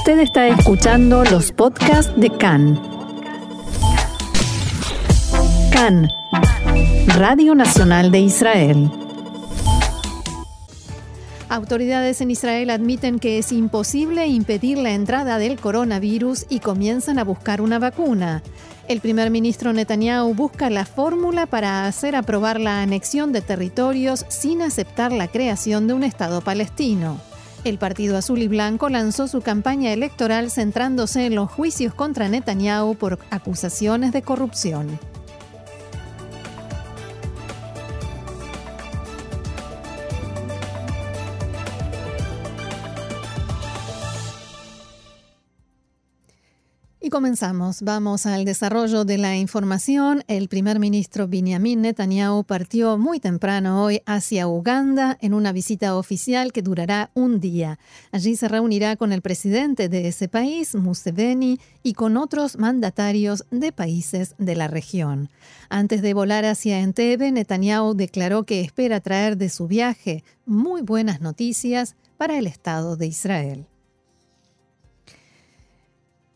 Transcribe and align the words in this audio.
Usted 0.00 0.20
está 0.20 0.48
escuchando 0.48 1.24
los 1.24 1.52
podcasts 1.52 2.10
de 2.16 2.30
CAN. 2.30 2.80
CAN, 5.70 6.08
Radio 7.18 7.54
Nacional 7.54 8.10
de 8.10 8.20
Israel. 8.20 8.90
Autoridades 11.50 12.22
en 12.22 12.30
Israel 12.30 12.70
admiten 12.70 13.18
que 13.18 13.36
es 13.36 13.52
imposible 13.52 14.26
impedir 14.26 14.78
la 14.78 14.92
entrada 14.92 15.38
del 15.38 15.60
coronavirus 15.60 16.46
y 16.48 16.60
comienzan 16.60 17.18
a 17.18 17.24
buscar 17.24 17.60
una 17.60 17.78
vacuna. 17.78 18.42
El 18.88 19.00
primer 19.02 19.30
ministro 19.30 19.74
Netanyahu 19.74 20.32
busca 20.32 20.70
la 20.70 20.86
fórmula 20.86 21.44
para 21.44 21.84
hacer 21.84 22.16
aprobar 22.16 22.58
la 22.58 22.80
anexión 22.80 23.32
de 23.32 23.42
territorios 23.42 24.24
sin 24.28 24.62
aceptar 24.62 25.12
la 25.12 25.28
creación 25.28 25.86
de 25.86 25.92
un 25.92 26.04
Estado 26.04 26.40
palestino. 26.40 27.20
El 27.62 27.76
Partido 27.76 28.16
Azul 28.16 28.40
y 28.40 28.48
Blanco 28.48 28.88
lanzó 28.88 29.28
su 29.28 29.42
campaña 29.42 29.92
electoral 29.92 30.50
centrándose 30.50 31.26
en 31.26 31.34
los 31.34 31.50
juicios 31.50 31.92
contra 31.92 32.28
Netanyahu 32.28 32.94
por 32.94 33.18
acusaciones 33.30 34.12
de 34.12 34.22
corrupción. 34.22 34.98
Comenzamos. 47.10 47.82
Vamos 47.82 48.24
al 48.24 48.44
desarrollo 48.44 49.04
de 49.04 49.18
la 49.18 49.36
información. 49.36 50.22
El 50.28 50.48
primer 50.48 50.78
ministro 50.78 51.26
Benjamin 51.26 51.82
Netanyahu 51.82 52.44
partió 52.44 52.98
muy 52.98 53.18
temprano 53.18 53.82
hoy 53.82 54.00
hacia 54.06 54.46
Uganda 54.46 55.18
en 55.20 55.34
una 55.34 55.50
visita 55.50 55.96
oficial 55.96 56.52
que 56.52 56.62
durará 56.62 57.10
un 57.14 57.40
día. 57.40 57.80
Allí 58.12 58.36
se 58.36 58.46
reunirá 58.46 58.94
con 58.94 59.12
el 59.12 59.22
presidente 59.22 59.88
de 59.88 60.06
ese 60.06 60.28
país, 60.28 60.76
Museveni, 60.76 61.58
y 61.82 61.94
con 61.94 62.16
otros 62.16 62.58
mandatarios 62.58 63.44
de 63.50 63.72
países 63.72 64.36
de 64.38 64.54
la 64.54 64.68
región. 64.68 65.30
Antes 65.68 66.02
de 66.02 66.14
volar 66.14 66.44
hacia 66.44 66.78
Entebbe, 66.78 67.32
Netanyahu 67.32 67.94
declaró 67.94 68.44
que 68.44 68.60
espera 68.60 69.00
traer 69.00 69.36
de 69.36 69.48
su 69.48 69.66
viaje 69.66 70.22
muy 70.46 70.82
buenas 70.82 71.20
noticias 71.20 71.96
para 72.16 72.38
el 72.38 72.46
Estado 72.46 72.96
de 72.96 73.08
Israel. 73.08 73.69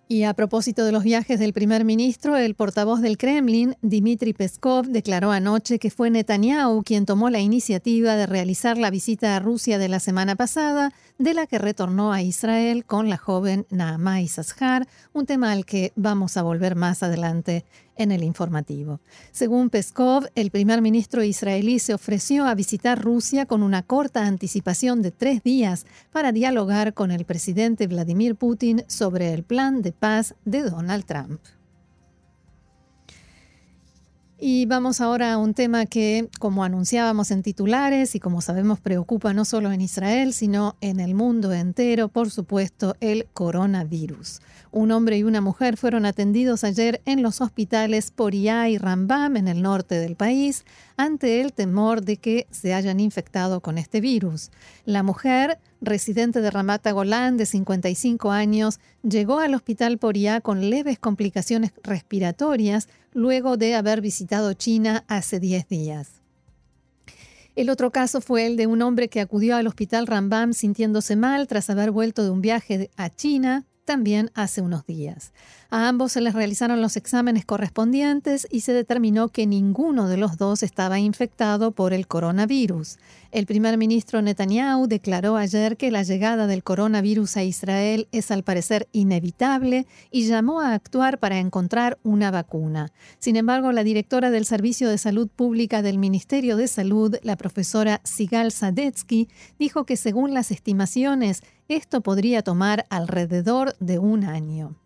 Y 0.07 0.25
a 0.25 0.35
propósito 0.35 0.85
de 0.85 0.93
los 0.93 1.03
viajes 1.03 1.41
del 1.41 1.55
primer 1.55 1.87
ministro, 1.87 2.37
el 2.37 2.55
portavoz 2.55 3.01
del 3.01 3.17
Kremlin, 3.17 3.75
Dmitry 3.81 4.35
Peskov, 4.35 4.87
declaró 4.87 5.31
anoche 5.33 5.79
que 5.79 5.91
fue 5.91 6.11
Netanyahu 6.11 6.83
quien 6.83 7.07
tomó 7.07 7.31
la 7.31 7.41
iniciativa 7.41 8.15
de 8.15 8.27
realizar 8.27 8.77
la 8.77 8.91
visita 8.91 9.35
a 9.35 9.41
Rusia 9.41 9.79
de 9.79 9.89
la 9.89 10.01
semana 10.01 10.37
pasada, 10.37 10.93
de 11.19 11.35
la 11.35 11.47
que 11.47 11.59
retornó 11.59 12.13
a 12.13 12.23
Israel 12.23 12.85
con 12.85 13.09
la 13.09 13.17
joven 13.17 13.67
Naamá 13.71 14.21
Issachar, 14.21 14.87
un 15.13 15.27
tema 15.27 15.53
al 15.53 15.65
que 15.65 15.93
vamos 15.95 16.37
a 16.37 16.43
volver 16.43 16.75
más 16.75 17.03
adelante 17.03 17.65
en 17.97 18.11
el 18.11 18.25
informativo. 18.25 19.01
Según 19.31 19.71
Peskov, 19.71 20.27
el 20.35 20.51
primer 20.51 20.83
ministro 20.83 21.23
israelí 21.23 21.79
se 21.79 21.95
ofreció 21.95 22.47
a 22.47 22.55
visitar 22.55 23.01
Rusia 23.01 23.47
con 23.47 23.63
una 23.63 23.83
corta 23.83 24.27
anticipación 24.27 25.03
de 25.03 25.13
tres 25.13 25.43
días 25.43 25.87
para 26.11 26.33
dialogar 26.33 26.95
con 26.95 27.13
el 27.13 27.25
presidente 27.25 27.87
Vladimir 27.87 28.35
Putin 28.35 28.85
sobre 28.89 29.33
el 29.33 29.45
plan 29.45 29.83
de 29.83 29.93
paz 29.93 30.35
de 30.45 30.63
Donald 30.63 31.05
Trump. 31.05 31.41
Y 34.47 34.67
vamos 34.67 35.01
ahora 35.01 35.33
a 35.33 35.39
un 35.39 35.55
tema 35.55 35.87
que, 35.87 36.29
como 36.39 36.65
anunciábamos 36.65 37.31
en 37.31 37.43
titulares 37.43 38.15
y 38.15 38.21
como 38.21 38.43
sabemos 38.43 38.79
preocupa 38.79 39.33
no 39.33 39.47
solo 39.47 39.73
en 39.73 39.81
Israel, 39.81 40.35
sino 40.35 40.77
en 40.83 41.01
el 41.01 41.15
mundo 41.15 41.51
entero, 41.55 42.09
por 42.09 42.31
supuesto, 42.31 42.95
el 43.01 43.27
coronavirus. 43.33 44.43
Un 44.71 44.91
hombre 44.91 45.17
y 45.17 45.23
una 45.23 45.41
mujer 45.41 45.79
fueron 45.79 46.05
atendidos 46.05 46.63
ayer 46.63 47.01
en 47.07 47.23
los 47.23 47.41
hospitales 47.41 48.11
Poriá 48.11 48.69
y 48.69 48.77
Rambam 48.77 49.39
en 49.39 49.49
el 49.49 49.63
norte 49.63 49.95
del 49.95 50.15
país 50.15 50.67
ante 50.99 51.41
el 51.41 51.55
temor 51.55 52.03
de 52.03 52.19
que 52.19 52.47
se 52.51 52.75
hayan 52.75 53.01
infectado 53.01 53.61
con 53.61 53.79
este 53.79 54.03
virus. 54.03 54.51
La 54.85 55.03
mujer 55.03 55.59
residente 55.81 56.41
de 56.41 56.51
Ramata 56.51 56.93
Golán, 56.93 57.37
de 57.37 57.47
55 57.47 58.31
años, 58.31 58.79
llegó 59.03 59.39
al 59.39 59.55
hospital 59.55 59.97
Poriá 59.99 60.41
con 60.41 60.69
leves 60.69 60.99
complicaciones 60.99 61.73
respiratorias 61.83 62.89
luego 63.15 63.57
de 63.57 63.75
haber 63.75 64.03
visitado 64.03 64.53
China 64.53 65.05
hace 65.09 65.41
10 65.41 65.69
días. 65.69 66.21
El 67.57 67.71
otro 67.71 67.93
caso 67.93 68.21
fue 68.21 68.47
el 68.47 68.57
de 68.57 68.67
un 68.67 68.83
hombre 68.83 69.09
que 69.09 69.21
acudió 69.21 69.57
al 69.57 69.69
hospital 69.69 70.07
Rambam 70.09 70.53
sintiéndose 70.53 71.15
mal 71.15 71.47
tras 71.47 71.71
haber 71.71 71.93
vuelto 71.93 72.25
de 72.25 72.31
un 72.31 72.41
viaje 72.41 72.91
a 72.97 73.11
China 73.15 73.65
también 73.85 74.31
hace 74.35 74.61
unos 74.61 74.87
días. 74.87 75.33
A 75.71 75.89
ambos 75.89 76.13
se 76.13 76.21
les 76.21 76.35
realizaron 76.35 76.81
los 76.81 76.97
exámenes 76.97 77.45
correspondientes 77.45 78.47
y 78.51 78.61
se 78.61 78.73
determinó 78.73 79.29
que 79.29 79.47
ninguno 79.47 80.09
de 80.09 80.17
los 80.17 80.37
dos 80.37 80.63
estaba 80.63 80.99
infectado 80.99 81.73
por 81.73 81.93
el 81.93 82.07
coronavirus. 82.07 82.99
El 83.35 83.47
primer 83.47 83.77
ministro 83.79 84.23
Netanyahu 84.23 84.87
declaró 84.87 85.37
ayer 85.37 85.77
que 85.77 85.91
la 85.91 86.05
llegada 86.05 86.47
del 86.47 86.63
coronavirus 86.63 87.37
a 87.37 87.43
Israel 87.43 88.07
es 88.13 88.31
al 88.31 88.45
parecer 88.45 88.87
inevitable 88.93 89.89
y 90.13 90.29
llamó 90.29 90.61
a 90.61 90.73
actuar 90.73 91.19
para 91.19 91.41
encontrar 91.41 91.99
una 92.05 92.31
vacuna. 92.31 92.93
Sin 93.19 93.35
embargo, 93.35 93.73
la 93.73 93.83
directora 93.83 94.31
del 94.31 94.45
Servicio 94.45 94.89
de 94.89 94.99
Salud 94.99 95.27
Pública 95.27 95.83
del 95.83 95.99
Ministerio 95.99 96.57
de 96.57 96.69
Salud, 96.69 97.17
la 97.25 97.35
profesora 97.35 98.01
Sigal 98.05 98.53
Sadetsky, 98.53 99.29
dijo 99.59 99.85
que 99.85 99.97
según 99.97 100.33
las 100.33 100.53
estimaciones, 100.53 101.43
esto 101.67 102.03
podría 102.03 102.43
tomar 102.43 102.87
alrededor 102.89 103.75
de 103.81 103.99
un 103.99 104.23
año. 104.23 104.77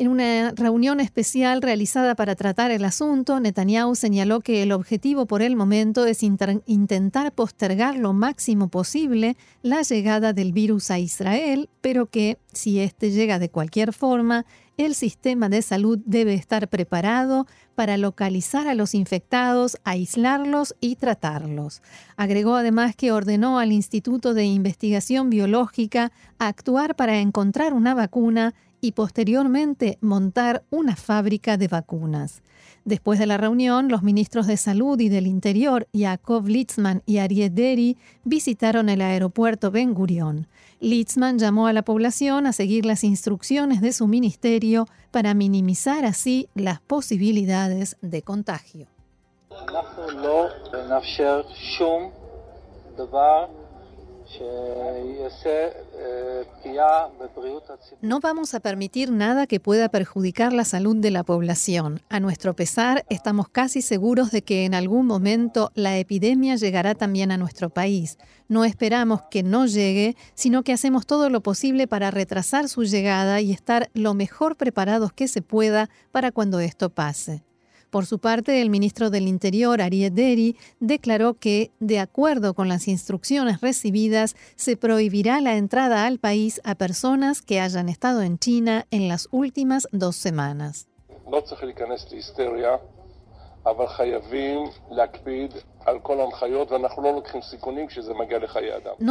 En 0.00 0.08
una 0.08 0.52
reunión 0.52 0.98
especial 0.98 1.60
realizada 1.60 2.14
para 2.14 2.34
tratar 2.34 2.70
el 2.70 2.86
asunto, 2.86 3.38
Netanyahu 3.38 3.94
señaló 3.94 4.40
que 4.40 4.62
el 4.62 4.72
objetivo 4.72 5.26
por 5.26 5.42
el 5.42 5.56
momento 5.56 6.06
es 6.06 6.22
intentar 6.22 7.32
postergar 7.32 7.98
lo 7.98 8.14
máximo 8.14 8.68
posible 8.68 9.36
la 9.60 9.82
llegada 9.82 10.32
del 10.32 10.54
virus 10.54 10.90
a 10.90 10.98
Israel, 10.98 11.68
pero 11.82 12.06
que, 12.06 12.38
si 12.50 12.80
éste 12.80 13.10
llega 13.10 13.38
de 13.38 13.50
cualquier 13.50 13.92
forma, 13.92 14.46
el 14.78 14.94
sistema 14.94 15.50
de 15.50 15.60
salud 15.60 15.98
debe 16.06 16.32
estar 16.32 16.68
preparado 16.68 17.46
para 17.74 17.98
localizar 17.98 18.68
a 18.68 18.74
los 18.74 18.94
infectados, 18.94 19.76
aislarlos 19.84 20.74
y 20.80 20.96
tratarlos. 20.96 21.82
Agregó 22.16 22.54
además 22.54 22.96
que 22.96 23.12
ordenó 23.12 23.58
al 23.58 23.70
Instituto 23.70 24.32
de 24.32 24.44
Investigación 24.44 25.28
Biológica 25.28 26.10
actuar 26.38 26.96
para 26.96 27.18
encontrar 27.18 27.74
una 27.74 27.92
vacuna 27.92 28.54
y 28.80 28.92
posteriormente 28.92 29.98
montar 30.00 30.64
una 30.70 30.96
fábrica 30.96 31.56
de 31.56 31.68
vacunas. 31.68 32.42
Después 32.84 33.18
de 33.18 33.26
la 33.26 33.36
reunión, 33.36 33.88
los 33.88 34.02
ministros 34.02 34.46
de 34.46 34.56
Salud 34.56 34.98
y 35.00 35.08
del 35.08 35.26
Interior, 35.26 35.86
Yaakov 35.92 36.48
Litzman 36.48 37.02
y 37.04 37.18
Ariel 37.18 37.54
Deri, 37.54 37.98
visitaron 38.24 38.88
el 38.88 39.02
aeropuerto 39.02 39.70
Ben 39.70 39.92
Gurion. 39.92 40.46
Litzman 40.80 41.38
llamó 41.38 41.66
a 41.66 41.72
la 41.72 41.82
población 41.82 42.46
a 42.46 42.52
seguir 42.52 42.86
las 42.86 43.04
instrucciones 43.04 43.80
de 43.82 43.92
su 43.92 44.06
ministerio 44.06 44.86
para 45.10 45.34
minimizar 45.34 46.04
así 46.04 46.48
las 46.54 46.80
posibilidades 46.80 47.96
de 48.00 48.22
contagio. 48.22 48.86
No 58.00 58.20
vamos 58.20 58.54
a 58.54 58.60
permitir 58.60 59.10
nada 59.10 59.46
que 59.46 59.60
pueda 59.60 59.88
perjudicar 59.88 60.52
la 60.52 60.64
salud 60.64 60.96
de 60.96 61.10
la 61.10 61.24
población. 61.24 62.00
A 62.08 62.20
nuestro 62.20 62.54
pesar, 62.54 63.04
estamos 63.08 63.48
casi 63.48 63.82
seguros 63.82 64.30
de 64.30 64.42
que 64.42 64.64
en 64.64 64.74
algún 64.74 65.06
momento 65.06 65.72
la 65.74 65.98
epidemia 65.98 66.56
llegará 66.56 66.94
también 66.94 67.32
a 67.32 67.36
nuestro 67.36 67.70
país. 67.70 68.18
No 68.48 68.64
esperamos 68.64 69.22
que 69.30 69.42
no 69.42 69.66
llegue, 69.66 70.16
sino 70.34 70.62
que 70.62 70.72
hacemos 70.72 71.06
todo 71.06 71.28
lo 71.28 71.42
posible 71.42 71.86
para 71.86 72.10
retrasar 72.10 72.68
su 72.68 72.84
llegada 72.84 73.40
y 73.40 73.52
estar 73.52 73.90
lo 73.94 74.14
mejor 74.14 74.56
preparados 74.56 75.12
que 75.12 75.28
se 75.28 75.42
pueda 75.42 75.90
para 76.12 76.30
cuando 76.32 76.60
esto 76.60 76.90
pase. 76.90 77.42
Por 77.90 78.06
su 78.06 78.20
parte, 78.20 78.62
el 78.62 78.70
ministro 78.70 79.10
del 79.10 79.26
Interior, 79.26 79.82
Ariel 79.82 80.14
Deri, 80.14 80.56
declaró 80.78 81.34
que, 81.34 81.72
de 81.80 81.98
acuerdo 81.98 82.54
con 82.54 82.68
las 82.68 82.86
instrucciones 82.86 83.60
recibidas, 83.60 84.36
se 84.54 84.76
prohibirá 84.76 85.40
la 85.40 85.56
entrada 85.56 86.06
al 86.06 86.20
país 86.20 86.60
a 86.62 86.76
personas 86.76 87.42
que 87.42 87.60
hayan 87.60 87.88
estado 87.88 88.22
en 88.22 88.38
China 88.38 88.86
en 88.92 89.08
las 89.08 89.28
últimas 89.32 89.88
dos 89.90 90.14
semanas. 90.14 90.86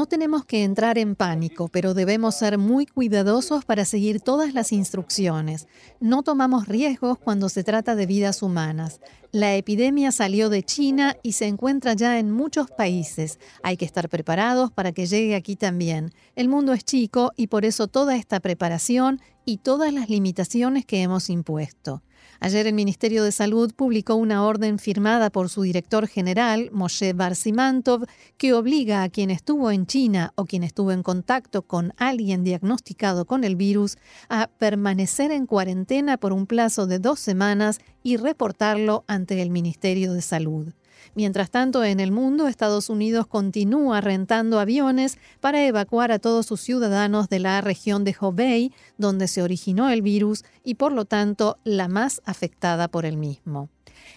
Tenemos 0.05 0.45
que 0.45 0.63
entrar 0.63 0.97
en 0.97 1.15
pánico, 1.15 1.67
pero 1.67 1.93
debemos 1.93 2.35
ser 2.35 2.57
muy 2.57 2.85
cuidadosos 2.85 3.65
para 3.65 3.85
seguir 3.85 4.21
todas 4.21 4.53
las 4.53 4.71
instrucciones. 4.71 5.67
No 5.99 6.23
tomamos 6.23 6.67
riesgos 6.67 7.17
cuando 7.17 7.49
se 7.49 7.63
trata 7.63 7.95
de 7.95 8.05
vidas 8.05 8.43
humanas. 8.43 9.01
La 9.31 9.55
epidemia 9.55 10.11
salió 10.11 10.49
de 10.49 10.63
China 10.63 11.15
y 11.21 11.33
se 11.33 11.45
encuentra 11.45 11.93
ya 11.93 12.17
en 12.17 12.31
muchos 12.31 12.71
países. 12.71 13.39
Hay 13.61 13.77
que 13.77 13.85
estar 13.85 14.09
preparados 14.09 14.71
para 14.71 14.91
que 14.91 15.05
llegue 15.05 15.35
aquí 15.35 15.55
también. 15.55 16.13
El 16.35 16.49
mundo 16.49 16.73
es 16.73 16.83
chico 16.83 17.31
y 17.35 17.47
por 17.47 17.65
eso 17.65 17.87
toda 17.87 18.15
esta 18.15 18.39
preparación 18.39 19.21
y 19.45 19.57
todas 19.57 19.93
las 19.93 20.09
limitaciones 20.09 20.85
que 20.85 21.01
hemos 21.01 21.29
impuesto. 21.29 22.01
Ayer 22.41 22.67
el 22.67 22.73
Ministerio 22.73 23.25
de 23.25 23.33
Salud 23.33 23.73
publicó 23.75 24.15
una 24.15 24.45
orden 24.45 24.79
firmada 24.79 25.29
por 25.29 25.49
su 25.49 25.63
director 25.63 26.07
general, 26.07 26.69
Moshe 26.71 27.11
Barsimantov, 27.11 28.05
que 28.37 28.53
obliga 28.53 29.03
a 29.03 29.09
quien 29.09 29.29
estuvo 29.29 29.71
en 29.71 29.85
China 29.85 30.31
o 30.35 30.45
quien 30.45 30.63
estuvo 30.63 30.93
en 30.93 31.03
contacto 31.03 31.63
con 31.63 31.93
alguien 31.97 32.45
diagnosticado 32.45 33.25
con 33.25 33.43
el 33.43 33.57
virus 33.57 33.97
a 34.29 34.47
permanecer 34.57 35.31
en 35.31 35.47
cuarentena 35.47 36.15
por 36.15 36.31
un 36.31 36.47
plazo 36.47 36.87
de 36.87 36.99
dos 36.99 37.19
semanas 37.19 37.79
y 38.03 38.15
reportarlo 38.15 39.03
ante 39.07 39.41
el 39.41 39.49
Ministerio 39.49 40.13
de 40.13 40.21
Salud. 40.21 40.73
Mientras 41.15 41.49
tanto, 41.49 41.83
en 41.83 41.99
el 41.99 42.11
mundo, 42.11 42.47
Estados 42.47 42.89
Unidos 42.89 43.27
continúa 43.27 44.01
rentando 44.01 44.59
aviones 44.59 45.17
para 45.39 45.65
evacuar 45.65 46.11
a 46.11 46.19
todos 46.19 46.45
sus 46.45 46.61
ciudadanos 46.61 47.29
de 47.29 47.39
la 47.39 47.61
región 47.61 48.03
de 48.03 48.15
Hubei, 48.19 48.71
donde 48.97 49.27
se 49.27 49.41
originó 49.41 49.89
el 49.89 50.01
virus 50.01 50.43
y 50.63 50.75
por 50.75 50.91
lo 50.91 51.05
tanto 51.05 51.57
la 51.63 51.87
más 51.87 52.21
afectada 52.25 52.87
por 52.87 53.05
el 53.05 53.17
mismo. 53.17 53.69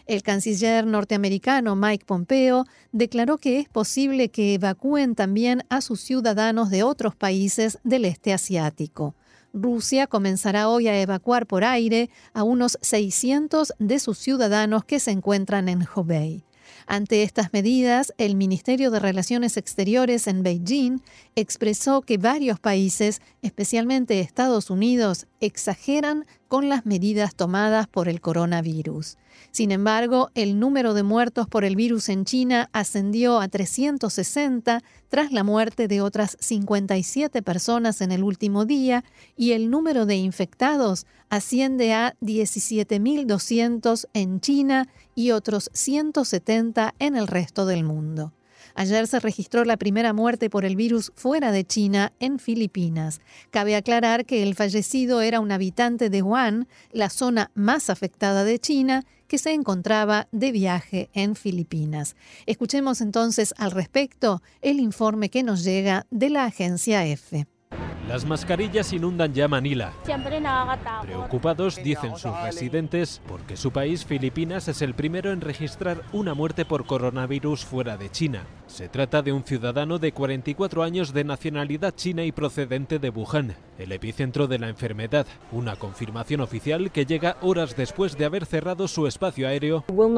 El 0.06 0.22
canciller 0.22 0.86
norteamericano 0.86 1.76
Mike 1.76 2.04
Pompeo 2.06 2.66
declaró 2.92 3.38
que 3.38 3.58
es 3.58 3.68
posible 3.68 4.30
que 4.30 4.54
evacúen 4.54 5.14
también 5.14 5.64
a 5.68 5.80
sus 5.80 6.00
ciudadanos 6.00 6.70
de 6.70 6.82
otros 6.82 7.14
países 7.14 7.78
del 7.84 8.04
este 8.04 8.32
asiático. 8.32 9.14
Rusia 9.52 10.06
comenzará 10.06 10.68
hoy 10.68 10.88
a 10.88 11.00
evacuar 11.00 11.46
por 11.46 11.62
aire 11.62 12.10
a 12.32 12.42
unos 12.42 12.78
600 12.80 13.74
de 13.78 13.98
sus 13.98 14.18
ciudadanos 14.18 14.84
que 14.84 14.98
se 14.98 15.10
encuentran 15.10 15.68
en 15.68 15.86
Hubei. 15.94 16.44
Ante 16.86 17.22
estas 17.22 17.52
medidas, 17.52 18.12
el 18.18 18.36
Ministerio 18.36 18.90
de 18.90 19.00
Relaciones 19.00 19.56
Exteriores 19.56 20.26
en 20.26 20.42
Beijing 20.42 21.00
expresó 21.36 22.02
que 22.02 22.18
varios 22.18 22.58
países, 22.58 23.22
especialmente 23.42 24.20
Estados 24.20 24.70
Unidos, 24.70 25.26
exageran 25.40 26.26
con 26.48 26.68
las 26.68 26.84
medidas 26.86 27.34
tomadas 27.34 27.86
por 27.86 28.08
el 28.08 28.20
coronavirus. 28.20 29.16
Sin 29.50 29.70
embargo, 29.70 30.30
el 30.34 30.58
número 30.58 30.94
de 30.94 31.02
muertos 31.02 31.48
por 31.48 31.64
el 31.64 31.76
virus 31.76 32.08
en 32.08 32.24
China 32.24 32.70
ascendió 32.72 33.40
a 33.40 33.48
360 33.48 34.82
tras 35.08 35.32
la 35.32 35.44
muerte 35.44 35.88
de 35.88 36.00
otras 36.00 36.36
57 36.40 37.42
personas 37.42 38.00
en 38.00 38.12
el 38.12 38.22
último 38.24 38.64
día 38.64 39.04
y 39.36 39.52
el 39.52 39.70
número 39.70 40.06
de 40.06 40.16
infectados 40.16 41.06
asciende 41.28 41.92
a 41.92 42.14
17.200 42.20 44.06
en 44.14 44.40
China 44.40 44.88
y 45.14 45.32
otros 45.32 45.70
170 45.72 46.94
en 46.98 47.16
el 47.16 47.26
resto 47.26 47.66
del 47.66 47.84
mundo. 47.84 48.32
Ayer 48.74 49.06
se 49.06 49.20
registró 49.20 49.64
la 49.64 49.76
primera 49.76 50.12
muerte 50.12 50.48
por 50.48 50.64
el 50.64 50.76
virus 50.76 51.12
fuera 51.14 51.52
de 51.52 51.64
China, 51.64 52.12
en 52.20 52.38
Filipinas. 52.38 53.20
Cabe 53.50 53.76
aclarar 53.76 54.24
que 54.24 54.42
el 54.42 54.54
fallecido 54.54 55.20
era 55.20 55.40
un 55.40 55.52
habitante 55.52 56.08
de 56.10 56.22
Wuhan, 56.22 56.68
la 56.90 57.10
zona 57.10 57.50
más 57.54 57.90
afectada 57.90 58.44
de 58.44 58.58
China, 58.58 59.04
que 59.32 59.38
se 59.38 59.54
encontraba 59.54 60.28
de 60.30 60.52
viaje 60.52 61.08
en 61.14 61.36
Filipinas. 61.36 62.16
Escuchemos 62.44 63.00
entonces 63.00 63.54
al 63.56 63.70
respecto 63.70 64.42
el 64.60 64.78
informe 64.78 65.30
que 65.30 65.42
nos 65.42 65.64
llega 65.64 66.04
de 66.10 66.28
la 66.28 66.44
agencia 66.44 67.06
EFE. 67.06 67.46
Las 68.06 68.26
mascarillas 68.26 68.92
inundan 68.92 69.32
ya 69.32 69.48
Manila. 69.48 69.94
Preocupados, 71.00 71.82
dicen 71.82 72.18
sus 72.18 72.38
residentes, 72.42 73.22
porque 73.26 73.56
su 73.56 73.70
país, 73.70 74.04
Filipinas, 74.04 74.68
es 74.68 74.82
el 74.82 74.92
primero 74.92 75.32
en 75.32 75.40
registrar 75.40 76.02
una 76.12 76.34
muerte 76.34 76.66
por 76.66 76.84
coronavirus 76.84 77.64
fuera 77.64 77.96
de 77.96 78.10
China. 78.10 78.44
Se 78.72 78.88
trata 78.88 79.20
de 79.20 79.34
un 79.34 79.44
ciudadano 79.44 79.98
de 79.98 80.12
44 80.12 80.82
años 80.82 81.12
de 81.12 81.24
nacionalidad 81.24 81.94
china 81.94 82.24
y 82.24 82.32
procedente 82.32 82.98
de 82.98 83.10
Wuhan, 83.10 83.54
el 83.78 83.92
epicentro 83.92 84.46
de 84.46 84.58
la 84.58 84.70
enfermedad. 84.70 85.26
Una 85.50 85.76
confirmación 85.76 86.40
oficial 86.40 86.90
que 86.90 87.04
llega 87.04 87.36
horas 87.42 87.76
después 87.76 88.16
de 88.16 88.24
haber 88.24 88.46
cerrado 88.46 88.88
su 88.88 89.06
espacio 89.06 89.46
aéreo, 89.46 89.84
como 89.86 90.08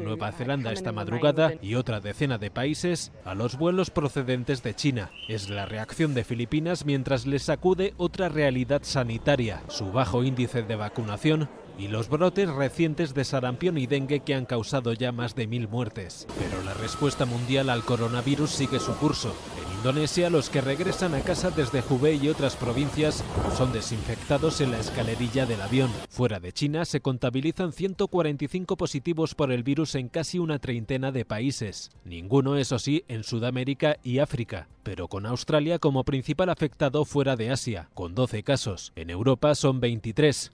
Nueva 0.00 0.32
Zelanda 0.32 0.70
esta 0.70 0.92
madrugada 0.92 1.54
y 1.62 1.76
otra 1.76 2.00
decena 2.00 2.36
de 2.36 2.50
países, 2.50 3.10
a 3.24 3.34
los 3.34 3.56
vuelos 3.56 3.88
procedentes 3.88 4.62
de 4.62 4.74
China. 4.74 5.10
Es 5.26 5.48
la 5.48 5.64
reacción 5.64 6.12
de 6.12 6.24
Filipinas 6.24 6.84
mientras 6.84 7.26
les 7.26 7.44
sacude 7.44 7.94
otra 7.96 8.28
realidad 8.28 8.82
sanitaria, 8.84 9.62
su 9.68 9.90
bajo 9.92 10.24
índice 10.24 10.62
de 10.62 10.76
vacunación 10.76 11.48
y 11.78 11.88
los 11.88 12.08
brotes 12.08 12.48
recientes 12.50 13.14
de 13.14 13.24
sarampión 13.24 13.78
y 13.78 13.86
dengue 13.86 14.20
que 14.20 14.34
han 14.34 14.46
causado 14.46 14.92
ya 14.92 15.12
más 15.12 15.34
de 15.34 15.46
mil 15.46 15.68
muertes. 15.68 16.26
Pero 16.38 16.62
la 16.64 16.74
respuesta 16.74 17.24
mundial 17.24 17.70
al 17.70 17.84
coronavirus 17.84 18.50
sigue 18.50 18.80
su 18.80 18.94
curso. 18.96 19.34
En 19.66 19.78
Indonesia, 19.78 20.30
los 20.30 20.48
que 20.48 20.60
regresan 20.60 21.14
a 21.14 21.20
casa 21.20 21.50
desde 21.50 21.82
Hubei 21.88 22.24
y 22.24 22.28
otras 22.28 22.56
provincias 22.56 23.24
son 23.56 23.72
desinfectados 23.72 24.60
en 24.60 24.70
la 24.70 24.78
escalerilla 24.78 25.46
del 25.46 25.60
avión. 25.60 25.90
Fuera 26.08 26.38
de 26.38 26.52
China 26.52 26.84
se 26.84 27.00
contabilizan 27.00 27.72
145 27.72 28.76
positivos 28.76 29.34
por 29.34 29.50
el 29.50 29.62
virus 29.62 29.94
en 29.94 30.08
casi 30.08 30.38
una 30.38 30.58
treintena 30.58 31.10
de 31.10 31.24
países. 31.24 31.90
Ninguno, 32.04 32.56
eso 32.56 32.78
sí, 32.78 33.04
en 33.08 33.24
Sudamérica 33.24 33.96
y 34.02 34.18
África, 34.18 34.68
pero 34.82 35.08
con 35.08 35.26
Australia 35.26 35.78
como 35.78 36.04
principal 36.04 36.48
afectado 36.48 37.04
fuera 37.04 37.36
de 37.36 37.50
Asia, 37.50 37.88
con 37.94 38.14
12 38.14 38.42
casos. 38.42 38.92
En 38.96 39.10
Europa 39.10 39.54
son 39.54 39.80
23 39.80 40.50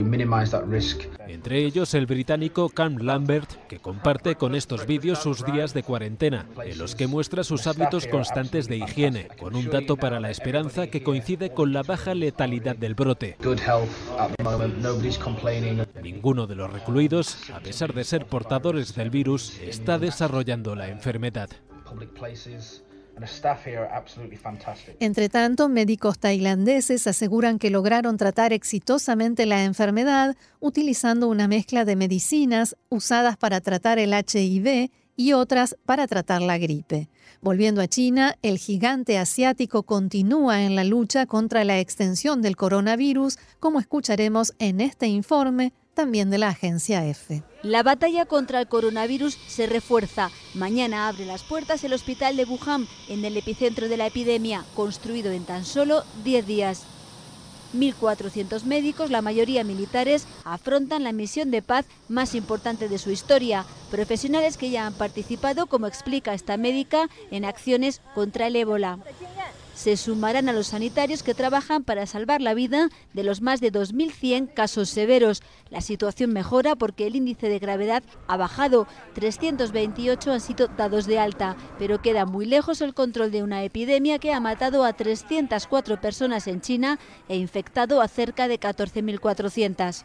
entre 1.27 1.65
ellos 1.65 1.93
el 1.93 2.05
británico 2.05 2.69
Cam 2.69 2.97
Lambert, 2.97 3.67
que 3.67 3.79
comparte 3.79 4.35
con 4.35 4.55
estos 4.55 4.85
vídeos 4.85 5.19
sus 5.19 5.45
días 5.45 5.73
de 5.73 5.83
cuarentena, 5.83 6.47
en 6.63 6.77
los 6.77 6.95
que 6.95 7.07
muestra 7.07 7.43
sus 7.43 7.67
hábitos 7.67 8.07
constantes 8.07 8.67
de 8.67 8.77
higiene, 8.77 9.27
con 9.39 9.55
un 9.55 9.69
dato 9.69 9.97
para 9.97 10.19
la 10.19 10.29
esperanza 10.29 10.87
que 10.87 11.03
coincide 11.03 11.53
con 11.53 11.73
la 11.73 11.83
baja 11.83 12.13
letalidad 12.13 12.75
del 12.75 12.95
brote. 12.95 13.37
Ninguno 16.01 16.47
de 16.47 16.55
los 16.55 16.73
recluidos, 16.73 17.49
a 17.51 17.59
pesar 17.59 17.93
de 17.93 18.03
ser 18.03 18.25
portadores 18.25 18.95
del 18.95 19.09
virus, 19.09 19.59
está 19.59 19.99
desarrollando 19.99 20.75
la 20.75 20.89
enfermedad. 20.89 21.49
Entre 24.99 25.29
tanto, 25.29 25.69
médicos 25.69 26.19
tailandeses 26.19 27.07
aseguran 27.07 27.59
que 27.59 27.69
lograron 27.69 28.17
tratar 28.17 28.53
exitosamente 28.53 29.45
la 29.45 29.63
enfermedad 29.63 30.35
utilizando 30.59 31.27
una 31.27 31.47
mezcla 31.47 31.85
de 31.85 31.95
medicinas 31.95 32.75
usadas 32.89 33.37
para 33.37 33.61
tratar 33.61 33.99
el 33.99 34.13
HIV 34.13 34.89
y 35.15 35.33
otras 35.33 35.75
para 35.85 36.07
tratar 36.07 36.41
la 36.41 36.57
gripe. 36.57 37.09
Volviendo 37.41 37.81
a 37.81 37.87
China, 37.87 38.35
el 38.41 38.57
gigante 38.57 39.17
asiático 39.17 39.83
continúa 39.83 40.63
en 40.63 40.75
la 40.75 40.83
lucha 40.83 41.25
contra 41.25 41.63
la 41.63 41.79
extensión 41.79 42.41
del 42.41 42.57
coronavirus, 42.57 43.37
como 43.61 43.79
escucharemos 43.79 44.53
en 44.59 44.81
este 44.81 45.07
informe 45.07 45.71
también 45.93 46.29
de 46.29 46.37
la 46.37 46.49
agencia 46.49 47.05
EFE. 47.05 47.43
La 47.63 47.81
batalla 47.81 48.25
contra 48.25 48.59
el 48.59 48.67
coronavirus 48.67 49.37
se 49.47 49.67
refuerza. 49.67 50.31
Mañana 50.53 51.07
abre 51.07 51.25
las 51.25 51.43
puertas 51.43 51.83
el 51.83 51.93
hospital 51.93 52.35
de 52.35 52.43
Wuhan, 52.43 52.87
en 53.07 53.23
el 53.23 53.37
epicentro 53.37 53.87
de 53.87 53.97
la 53.97 54.07
epidemia, 54.07 54.65
construido 54.75 55.31
en 55.31 55.45
tan 55.45 55.63
solo 55.63 56.03
10 56.25 56.45
días. 56.45 56.83
1.400 57.73 58.63
médicos, 58.63 59.11
la 59.11 59.21
mayoría 59.21 59.63
militares, 59.63 60.27
afrontan 60.43 61.03
la 61.03 61.11
misión 61.11 61.51
de 61.51 61.61
paz 61.61 61.85
más 62.07 62.35
importante 62.35 62.89
de 62.89 62.97
su 62.97 63.11
historia. 63.11 63.65
Profesionales 63.91 64.57
que 64.57 64.69
ya 64.69 64.85
han 64.85 64.93
participado, 64.93 65.67
como 65.67 65.87
explica 65.87 66.33
esta 66.33 66.57
médica, 66.57 67.09
en 67.31 67.45
acciones 67.45 68.01
contra 68.13 68.47
el 68.47 68.55
ébola 68.55 68.99
se 69.79 69.95
sumarán 69.95 70.49
a 70.49 70.53
los 70.53 70.67
sanitarios 70.67 71.23
que 71.23 71.33
trabajan 71.33 71.85
para 71.85 72.05
salvar 72.05 72.41
la 72.41 72.53
vida 72.53 72.89
de 73.13 73.23
los 73.23 73.41
más 73.41 73.61
de 73.61 73.71
2.100 73.71 74.53
casos 74.53 74.89
severos. 74.89 75.41
La 75.69 75.79
situación 75.79 76.33
mejora 76.33 76.75
porque 76.75 77.07
el 77.07 77.15
índice 77.15 77.47
de 77.47 77.59
gravedad 77.59 78.03
ha 78.27 78.35
bajado. 78.35 78.87
328 79.13 80.33
han 80.33 80.41
sido 80.41 80.67
dados 80.67 81.05
de 81.05 81.17
alta, 81.17 81.55
pero 81.77 82.01
queda 82.01 82.25
muy 82.25 82.45
lejos 82.45 82.81
el 82.81 82.93
control 82.93 83.31
de 83.31 83.41
una 83.41 83.63
epidemia 83.63 84.19
que 84.19 84.33
ha 84.33 84.41
matado 84.41 84.83
a 84.83 84.91
304 84.91 86.01
personas 86.01 86.47
en 86.47 86.59
China 86.59 86.99
e 87.29 87.37
infectado 87.37 88.01
a 88.01 88.09
cerca 88.09 88.49
de 88.49 88.59
14.400. 88.59 90.03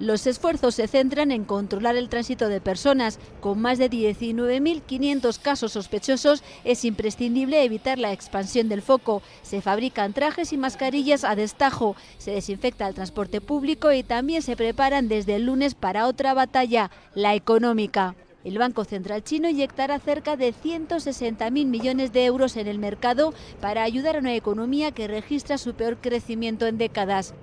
Los 0.00 0.26
esfuerzos 0.26 0.76
se 0.76 0.88
centran 0.88 1.30
en 1.30 1.44
controlar 1.44 1.94
el 1.94 2.08
tránsito 2.08 2.48
de 2.48 2.62
personas. 2.62 3.18
Con 3.40 3.60
más 3.60 3.76
de 3.76 3.90
19.500 3.90 5.38
casos 5.38 5.72
sospechosos 5.72 6.42
es 6.64 6.86
imprescindible 6.86 7.62
evitar 7.62 7.98
la 7.98 8.10
expansión 8.10 8.70
del 8.70 8.80
foco. 8.80 9.20
Se 9.42 9.60
fabrican 9.60 10.14
trajes 10.14 10.54
y 10.54 10.56
mascarillas 10.56 11.22
a 11.22 11.34
destajo, 11.34 11.96
se 12.16 12.30
desinfecta 12.30 12.88
el 12.88 12.94
transporte 12.94 13.42
público 13.42 13.92
y 13.92 14.02
también 14.02 14.40
se 14.40 14.56
preparan 14.56 15.06
desde 15.06 15.34
el 15.34 15.44
lunes 15.44 15.74
para 15.74 16.06
otra 16.06 16.32
batalla, 16.32 16.90
la 17.14 17.34
económica. 17.34 18.14
El 18.42 18.56
Banco 18.56 18.84
Central 18.84 19.22
chino 19.22 19.50
inyectará 19.50 19.98
cerca 19.98 20.36
de 20.38 20.54
160.000 20.54 21.66
millones 21.66 22.14
de 22.14 22.24
euros 22.24 22.56
en 22.56 22.68
el 22.68 22.78
mercado 22.78 23.34
para 23.60 23.82
ayudar 23.82 24.16
a 24.16 24.20
una 24.20 24.34
economía 24.34 24.92
que 24.92 25.08
registra 25.08 25.58
su 25.58 25.74
peor 25.74 25.98
crecimiento 25.98 26.66
en 26.66 26.78
décadas 26.78 27.34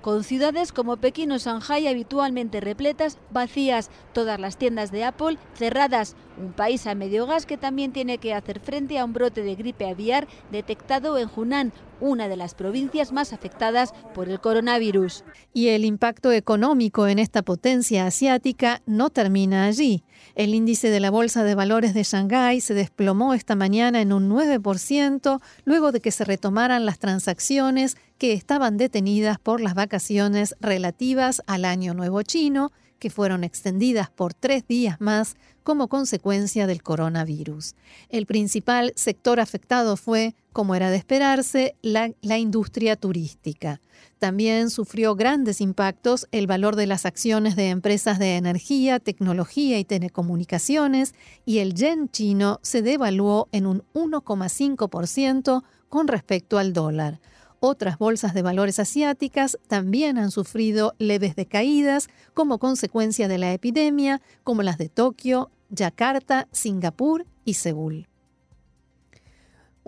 con 0.00 0.24
ciudades 0.24 0.72
como 0.72 0.96
Pekín 0.96 1.32
o 1.32 1.38
Shanghai 1.38 1.86
habitualmente 1.86 2.60
repletas, 2.60 3.18
vacías, 3.30 3.90
todas 4.12 4.38
las 4.38 4.56
tiendas 4.56 4.90
de 4.90 5.04
Apple 5.04 5.38
cerradas, 5.54 6.16
un 6.40 6.52
país 6.52 6.86
a 6.86 6.94
medio 6.94 7.26
gas 7.26 7.46
que 7.46 7.56
también 7.56 7.92
tiene 7.92 8.18
que 8.18 8.34
hacer 8.34 8.60
frente 8.60 8.98
a 8.98 9.04
un 9.04 9.12
brote 9.12 9.42
de 9.42 9.54
gripe 9.54 9.88
aviar 9.88 10.26
detectado 10.50 11.18
en 11.18 11.28
Hunan, 11.34 11.72
una 12.00 12.28
de 12.28 12.36
las 12.36 12.54
provincias 12.54 13.12
más 13.12 13.32
afectadas 13.32 13.92
por 14.14 14.28
el 14.28 14.40
coronavirus. 14.40 15.24
Y 15.52 15.68
el 15.68 15.84
impacto 15.84 16.32
económico 16.32 17.06
en 17.06 17.18
esta 17.18 17.42
potencia 17.42 18.06
asiática 18.06 18.82
no 18.86 19.10
termina 19.10 19.64
allí. 19.64 20.04
El 20.34 20.54
índice 20.54 20.90
de 20.90 21.00
la 21.00 21.10
Bolsa 21.10 21.44
de 21.44 21.54
Valores 21.54 21.94
de 21.94 22.04
Shanghái 22.04 22.60
se 22.60 22.74
desplomó 22.74 23.34
esta 23.34 23.56
mañana 23.56 24.00
en 24.00 24.12
un 24.12 24.30
9% 24.30 25.40
luego 25.64 25.92
de 25.92 26.00
que 26.00 26.12
se 26.12 26.24
retomaran 26.24 26.86
las 26.86 26.98
transacciones 26.98 27.96
que 28.18 28.32
estaban 28.32 28.76
detenidas 28.76 29.38
por 29.38 29.60
las 29.60 29.74
vacaciones 29.74 30.54
relativas 30.60 31.42
al 31.46 31.64
Año 31.64 31.94
Nuevo 31.94 32.22
Chino, 32.22 32.72
que 32.98 33.10
fueron 33.10 33.44
extendidas 33.44 34.10
por 34.10 34.34
tres 34.34 34.66
días 34.66 35.00
más 35.00 35.36
como 35.62 35.88
consecuencia 35.88 36.66
del 36.66 36.82
coronavirus. 36.82 37.74
El 38.08 38.26
principal 38.26 38.92
sector 38.96 39.38
afectado 39.38 39.96
fue, 39.96 40.34
como 40.52 40.74
era 40.74 40.90
de 40.90 40.96
esperarse, 40.96 41.76
la, 41.82 42.38
industria 42.38 42.96
turística. 42.96 43.80
También 44.18 44.70
sufrió 44.70 45.14
grandes 45.14 45.60
impactos 45.60 46.26
el 46.32 46.46
valor 46.46 46.74
de 46.74 46.86
las 46.86 47.06
acciones 47.06 47.54
de 47.54 47.68
empresas 47.68 48.18
de 48.18 48.36
energía, 48.36 48.98
tecnología 48.98 49.78
y 49.78 49.84
telecomunicaciones, 49.84 51.14
y 51.44 51.58
el 51.58 51.74
yen 51.74 52.08
chino 52.08 52.60
se 52.62 52.82
devaluó 52.82 53.48
en 53.52 53.66
un 53.66 53.84
1,5% 53.94 55.62
con 55.88 56.08
respecto 56.08 56.58
al 56.58 56.72
dólar. 56.72 57.20
Otras 57.60 57.98
bolsas 57.98 58.34
de 58.34 58.42
valores 58.42 58.78
asiáticas 58.78 59.58
también 59.66 60.16
han 60.16 60.30
sufrido 60.30 60.94
leves 60.98 61.34
decaídas 61.34 62.08
como 62.34 62.58
consecuencia 62.58 63.26
de 63.26 63.38
la 63.38 63.52
epidemia, 63.52 64.20
como 64.44 64.62
las 64.62 64.78
de 64.78 64.88
Tokio, 64.88 65.50
Yakarta, 65.70 66.46
Singapur 66.52 67.26
y 67.44 67.54
Seúl. 67.54 68.06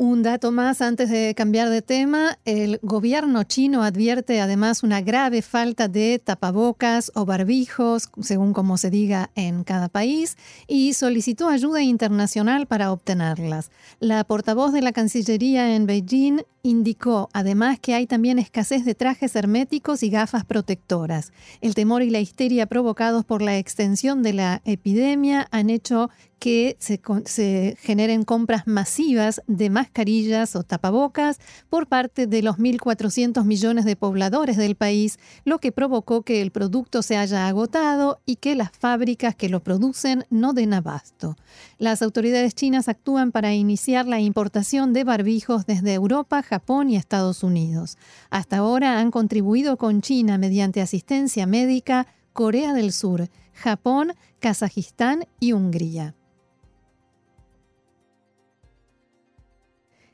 Un 0.02 0.22
dato 0.22 0.50
más 0.50 0.80
antes 0.80 1.10
de 1.10 1.34
cambiar 1.36 1.68
de 1.68 1.82
tema, 1.82 2.38
el 2.46 2.78
gobierno 2.80 3.44
chino 3.44 3.82
advierte 3.82 4.40
además 4.40 4.82
una 4.82 5.02
grave 5.02 5.42
falta 5.42 5.88
de 5.88 6.18
tapabocas 6.18 7.12
o 7.14 7.26
barbijos, 7.26 8.08
según 8.22 8.54
como 8.54 8.78
se 8.78 8.88
diga 8.88 9.30
en 9.34 9.62
cada 9.62 9.90
país, 9.90 10.38
y 10.66 10.94
solicitó 10.94 11.48
ayuda 11.50 11.82
internacional 11.82 12.66
para 12.66 12.92
obtenerlas. 12.92 13.70
La 13.98 14.24
portavoz 14.24 14.72
de 14.72 14.80
la 14.80 14.92
Cancillería 14.92 15.76
en 15.76 15.84
Beijing 15.84 16.44
indicó 16.62 17.28
además 17.32 17.78
que 17.80 17.94
hay 17.94 18.06
también 18.06 18.38
escasez 18.38 18.84
de 18.84 18.94
trajes 18.94 19.34
herméticos 19.36 20.02
y 20.02 20.10
gafas 20.10 20.44
protectoras. 20.44 21.32
El 21.60 21.74
temor 21.74 22.02
y 22.02 22.10
la 22.10 22.20
histeria 22.20 22.66
provocados 22.66 23.24
por 23.24 23.42
la 23.42 23.58
extensión 23.58 24.22
de 24.22 24.32
la 24.32 24.62
epidemia 24.64 25.48
han 25.50 25.70
hecho 25.70 26.10
que 26.40 26.76
se, 26.80 27.76
generen 27.80 28.24
compras 28.24 28.66
masivas 28.66 29.42
de 29.46 29.70
mascarillas 29.70 30.56
o 30.56 30.64
tapabocas 30.64 31.38
por 31.68 31.86
parte 31.86 32.26
de 32.26 32.42
los 32.42 32.56
1.400 32.56 33.44
millones 33.44 33.84
de 33.84 33.94
pobladores 33.94 34.56
del 34.56 34.74
país, 34.74 35.18
lo 35.44 35.58
que 35.58 35.70
provocó 35.70 36.22
que 36.22 36.40
el 36.40 36.50
producto 36.50 37.02
se 37.02 37.18
haya 37.18 37.46
agotado 37.46 38.20
y 38.24 38.36
que 38.36 38.54
las 38.54 38.70
fábricas 38.72 39.36
que 39.36 39.50
lo 39.50 39.60
producen 39.62 40.24
no 40.30 40.54
den 40.54 40.72
abasto. 40.72 41.36
Las 41.78 42.00
autoridades 42.00 42.54
chinas 42.54 42.88
actúan 42.88 43.32
para 43.32 43.52
iniciar 43.52 44.06
la 44.06 44.18
importación 44.18 44.94
de 44.94 45.04
barbijos 45.04 45.66
desde 45.66 45.92
Europa, 45.92 46.42
Japón 46.50 46.90
y 46.90 46.96
Estados 46.96 47.44
Unidos. 47.44 47.96
Hasta 48.28 48.56
ahora 48.56 48.98
han 48.98 49.12
contribuido 49.12 49.76
con 49.76 50.02
China 50.02 50.36
mediante 50.36 50.80
asistencia 50.80 51.46
médica 51.46 52.08
Corea 52.32 52.74
del 52.74 52.92
Sur, 52.92 53.28
Japón, 53.54 54.14
Kazajistán 54.40 55.26
y 55.38 55.52
Hungría. 55.52 56.16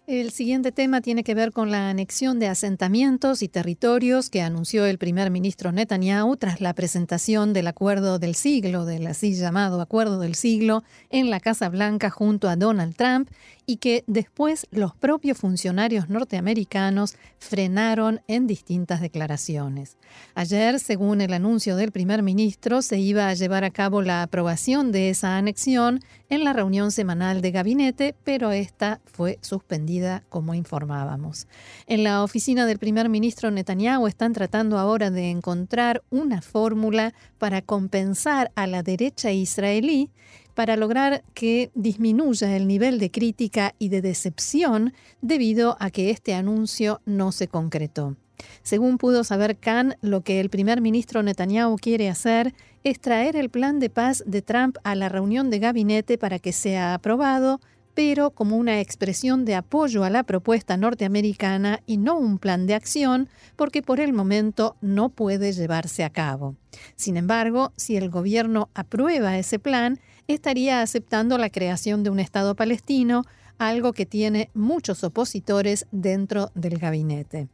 El 0.06 0.30
siguiente 0.30 0.70
tema 0.70 1.00
tiene 1.00 1.24
que 1.24 1.34
ver 1.34 1.50
con 1.50 1.72
la 1.72 1.90
anexión 1.90 2.38
de 2.38 2.46
asentamientos 2.46 3.42
y 3.42 3.48
territorios 3.48 4.30
que 4.30 4.40
anunció 4.40 4.86
el 4.86 4.98
primer 4.98 5.32
ministro 5.32 5.72
Netanyahu 5.72 6.36
tras 6.36 6.60
la 6.60 6.74
presentación 6.74 7.52
del 7.52 7.66
acuerdo 7.66 8.20
del 8.20 8.36
siglo, 8.36 8.84
del 8.84 9.08
así 9.08 9.34
llamado 9.34 9.80
acuerdo 9.80 10.20
del 10.20 10.36
siglo, 10.36 10.84
en 11.10 11.28
la 11.28 11.40
Casa 11.40 11.68
Blanca 11.70 12.08
junto 12.08 12.48
a 12.48 12.54
Donald 12.54 12.94
Trump 12.94 13.28
y 13.66 13.78
que 13.78 14.04
después 14.06 14.68
los 14.70 14.94
propios 14.94 15.38
funcionarios 15.38 16.08
norteamericanos 16.08 17.16
frenaron 17.40 18.20
en 18.28 18.46
distintas 18.46 19.00
declaraciones. 19.00 19.96
Ayer, 20.36 20.78
según 20.78 21.20
el 21.20 21.32
anuncio 21.32 21.74
del 21.74 21.90
primer 21.90 22.22
ministro, 22.22 22.80
se 22.80 22.98
iba 23.00 23.28
a 23.28 23.34
llevar 23.34 23.64
a 23.64 23.72
cabo 23.72 24.02
la 24.02 24.22
aprobación 24.22 24.92
de 24.92 25.10
esa 25.10 25.36
anexión 25.36 26.00
en 26.28 26.44
la 26.44 26.52
reunión 26.52 26.92
semanal 26.92 27.40
de 27.40 27.50
gabinete, 27.50 28.14
pero 28.22 28.52
esta 28.52 29.00
fue 29.04 29.38
suspendida, 29.42 29.95
como 30.28 30.54
informábamos. 30.54 31.46
En 31.86 32.04
la 32.04 32.22
oficina 32.22 32.66
del 32.66 32.78
primer 32.78 33.08
ministro 33.08 33.50
Netanyahu 33.50 34.06
están 34.06 34.32
tratando 34.32 34.78
ahora 34.78 35.10
de 35.10 35.30
encontrar 35.30 36.02
una 36.10 36.42
fórmula 36.42 37.14
para 37.38 37.62
compensar 37.62 38.50
a 38.54 38.66
la 38.66 38.82
derecha 38.82 39.32
israelí 39.32 40.10
para 40.54 40.76
lograr 40.76 41.22
que 41.34 41.70
disminuya 41.74 42.56
el 42.56 42.66
nivel 42.66 42.98
de 42.98 43.10
crítica 43.10 43.74
y 43.78 43.90
de 43.90 44.00
decepción 44.00 44.94
debido 45.20 45.76
a 45.80 45.90
que 45.90 46.10
este 46.10 46.34
anuncio 46.34 47.02
no 47.04 47.30
se 47.30 47.46
concretó. 47.46 48.16
Según 48.62 48.98
pudo 48.98 49.22
saber 49.22 49.58
Khan, 49.58 49.96
lo 50.00 50.22
que 50.22 50.40
el 50.40 50.50
primer 50.50 50.80
ministro 50.80 51.22
Netanyahu 51.22 51.76
quiere 51.76 52.08
hacer 52.08 52.54
es 52.84 53.00
traer 53.00 53.36
el 53.36 53.50
plan 53.50 53.80
de 53.80 53.90
paz 53.90 54.22
de 54.26 54.42
Trump 54.42 54.76
a 54.84 54.94
la 54.94 55.08
reunión 55.08 55.50
de 55.50 55.58
gabinete 55.58 56.18
para 56.18 56.38
que 56.38 56.52
sea 56.52 56.94
aprobado, 56.94 57.60
pero 57.96 58.30
como 58.32 58.58
una 58.58 58.78
expresión 58.82 59.46
de 59.46 59.54
apoyo 59.54 60.04
a 60.04 60.10
la 60.10 60.22
propuesta 60.22 60.76
norteamericana 60.76 61.80
y 61.86 61.96
no 61.96 62.18
un 62.18 62.38
plan 62.38 62.66
de 62.66 62.74
acción, 62.74 63.30
porque 63.56 63.80
por 63.80 64.00
el 64.00 64.12
momento 64.12 64.76
no 64.82 65.08
puede 65.08 65.54
llevarse 65.54 66.04
a 66.04 66.10
cabo. 66.10 66.56
Sin 66.94 67.16
embargo, 67.16 67.72
si 67.76 67.96
el 67.96 68.10
gobierno 68.10 68.68
aprueba 68.74 69.38
ese 69.38 69.58
plan, 69.58 69.98
estaría 70.28 70.82
aceptando 70.82 71.38
la 71.38 71.48
creación 71.48 72.02
de 72.02 72.10
un 72.10 72.20
Estado 72.20 72.54
palestino, 72.54 73.22
algo 73.56 73.94
que 73.94 74.04
tiene 74.04 74.50
muchos 74.52 75.02
opositores 75.02 75.86
dentro 75.90 76.50
del 76.54 76.76
gabinete. 76.76 77.48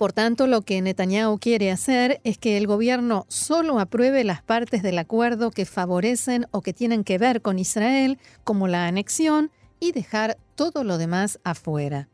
Por 0.00 0.14
tanto, 0.14 0.46
lo 0.46 0.62
que 0.62 0.80
Netanyahu 0.80 1.38
quiere 1.38 1.70
hacer 1.70 2.22
es 2.24 2.38
que 2.38 2.56
el 2.56 2.66
gobierno 2.66 3.26
solo 3.28 3.78
apruebe 3.78 4.24
las 4.24 4.40
partes 4.40 4.82
del 4.82 4.98
acuerdo 4.98 5.50
que 5.50 5.66
favorecen 5.66 6.46
o 6.52 6.62
que 6.62 6.72
tienen 6.72 7.04
que 7.04 7.18
ver 7.18 7.42
con 7.42 7.58
Israel, 7.58 8.18
como 8.42 8.66
la 8.66 8.86
anexión, 8.86 9.50
y 9.78 9.92
dejar 9.92 10.38
todo 10.54 10.84
lo 10.84 10.96
demás 10.96 11.38
afuera. 11.44 12.08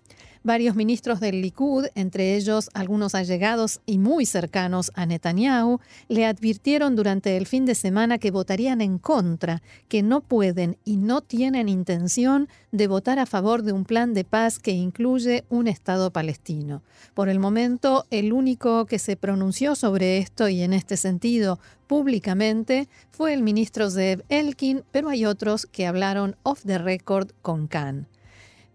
Varios 0.47 0.77
ministros 0.77 1.19
del 1.19 1.43
Likud, 1.43 1.87
entre 1.97 2.37
ellos 2.37 2.71
algunos 2.73 3.17
allegados 3.17 3.81
y 3.85 3.99
muy 3.99 4.27
cercanos 4.27 4.93
a 4.95 5.05
Netanyahu, 5.05 5.81
le 6.07 6.25
advirtieron 6.25 6.95
durante 6.95 7.37
el 7.37 7.49
fin 7.49 7.65
de 7.65 7.75
semana 7.75 8.19
que 8.19 8.31
votarían 8.31 8.81
en 8.81 8.99
contra, 8.99 9.61
que 9.89 10.05
no 10.05 10.21
pueden 10.21 10.77
y 10.85 10.99
no 10.99 11.21
tienen 11.21 11.69
intención 11.69 12.49
de 12.71 12.87
votar 12.87 13.19
a 13.19 13.27
favor 13.27 13.65
de 13.65 13.73
un 13.73 13.85
plan 13.85 14.15
de 14.15 14.23
paz 14.23 14.61
que 14.61 14.71
incluye 14.71 15.45
un 15.49 15.67
Estado 15.67 16.13
palestino. 16.13 16.81
Por 17.13 17.29
el 17.29 17.41
momento, 17.41 18.07
el 18.13 18.33
único 18.33 18.87
que 18.87 19.01
se 19.01 19.17
pronunció 19.17 19.75
sobre 19.75 20.19
esto 20.19 20.49
y 20.49 20.63
en 20.63 20.75
este 20.75 20.97
sentido 20.97 21.59
públicamente 21.89 22.89
fue 23.11 23.35
el 23.35 23.43
ministro 23.43 23.91
Zev 23.91 24.23
Elkin, 24.29 24.85
pero 24.93 25.09
hay 25.09 25.27
otros 25.27 25.67
que 25.67 25.89
hablaron 25.89 26.37
off 26.45 26.63
the 26.65 26.79
record 26.79 27.33
con 27.43 27.67
Khan. 27.67 28.07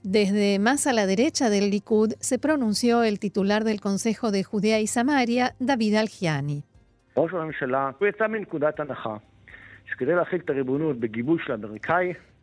Desde 0.04 0.58
más 0.58 0.88
a 0.88 0.94
la 0.94 1.06
derecha 1.06 1.52
del 1.52 1.70
Likud 1.70 2.14
se 2.20 2.40
pronunció 2.40 3.04
el 3.04 3.20
titular 3.20 3.64
del 3.64 3.80
Consejo 3.80 4.32
de 4.32 4.44
Judea 4.44 4.80
y 4.80 4.88
Samaria, 4.88 5.54
David 5.60 5.96
Algiani. 5.96 6.64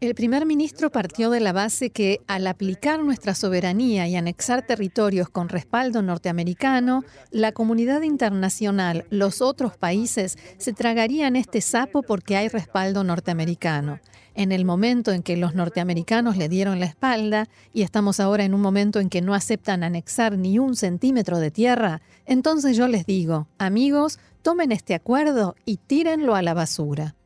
El 0.01 0.15
primer 0.15 0.47
ministro 0.47 0.91
partió 0.91 1.31
de 1.31 1.41
la 1.41 1.53
base 1.53 1.91
que 1.91 2.21
al 2.29 2.47
aplicar 2.47 3.01
nuestra 3.01 3.35
soberanía 3.35 4.07
y 4.07 4.15
anexar 4.15 4.63
territorios 4.63 5.29
con 5.29 5.49
respaldo 5.49 6.03
norteamericano, 6.03 7.03
la 7.33 7.51
comunidad 7.51 8.03
internacional, 8.03 9.07
los 9.11 9.43
otros 9.43 9.77
países, 9.77 10.39
se 10.59 10.73
tragarían 10.73 11.35
este 11.35 11.61
sapo 11.61 12.03
porque 12.05 12.37
hay 12.37 12.47
respaldo 12.47 13.03
norteamericano. 13.03 13.99
En 14.39 14.53
el 14.53 14.65
momento 14.65 15.11
en 15.11 15.25
que 15.25 15.37
los 15.37 15.57
norteamericanos 15.57 16.37
le 16.37 16.49
dieron 16.49 16.79
la 16.79 16.87
espalda 16.87 17.49
y 17.73 17.83
estamos 17.83 18.21
ahora 18.21 18.45
en 18.45 18.55
un 18.55 18.61
momento 18.61 19.01
en 19.01 19.09
que 19.09 19.21
no 19.21 19.35
aceptan 19.35 19.83
anexar 19.83 20.39
ni 20.39 20.61
un 20.61 20.77
centímetro 20.77 21.41
de 21.41 21.51
tierra, 21.51 22.03
entonces 22.25 22.77
yo 22.77 22.87
les 22.87 23.05
digo, 23.05 23.49
amigos, 23.59 24.21
tomen 24.43 24.71
este 24.71 24.95
acuerdo 24.95 25.57
y 25.65 25.79
tírenlo 25.79 26.37
a 26.37 26.43
la 26.43 26.55
basura. 26.55 27.17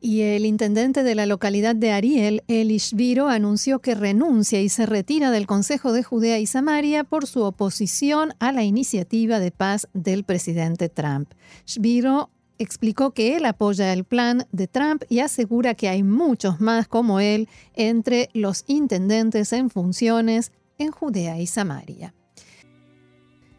Y 0.00 0.20
el 0.20 0.46
intendente 0.46 1.02
de 1.02 1.16
la 1.16 1.26
localidad 1.26 1.74
de 1.74 1.90
Ariel, 1.90 2.44
Eli 2.46 2.78
Shviro, 2.78 3.26
anunció 3.26 3.80
que 3.80 3.96
renuncia 3.96 4.60
y 4.60 4.68
se 4.68 4.86
retira 4.86 5.32
del 5.32 5.48
Consejo 5.48 5.92
de 5.92 6.04
Judea 6.04 6.38
y 6.38 6.46
Samaria 6.46 7.02
por 7.02 7.26
su 7.26 7.42
oposición 7.42 8.34
a 8.38 8.52
la 8.52 8.62
iniciativa 8.62 9.40
de 9.40 9.50
paz 9.50 9.88
del 9.94 10.22
presidente 10.22 10.88
Trump. 10.88 11.32
Shviro 11.66 12.30
explicó 12.58 13.12
que 13.12 13.36
él 13.36 13.44
apoya 13.44 13.92
el 13.92 14.04
plan 14.04 14.46
de 14.52 14.66
Trump 14.66 15.02
y 15.08 15.20
asegura 15.20 15.74
que 15.74 15.88
hay 15.88 16.02
muchos 16.02 16.60
más 16.60 16.88
como 16.88 17.20
él 17.20 17.48
entre 17.74 18.30
los 18.34 18.64
intendentes 18.66 19.52
en 19.52 19.70
funciones 19.70 20.52
en 20.78 20.90
Judea 20.90 21.38
y 21.40 21.46
Samaria. 21.46 22.14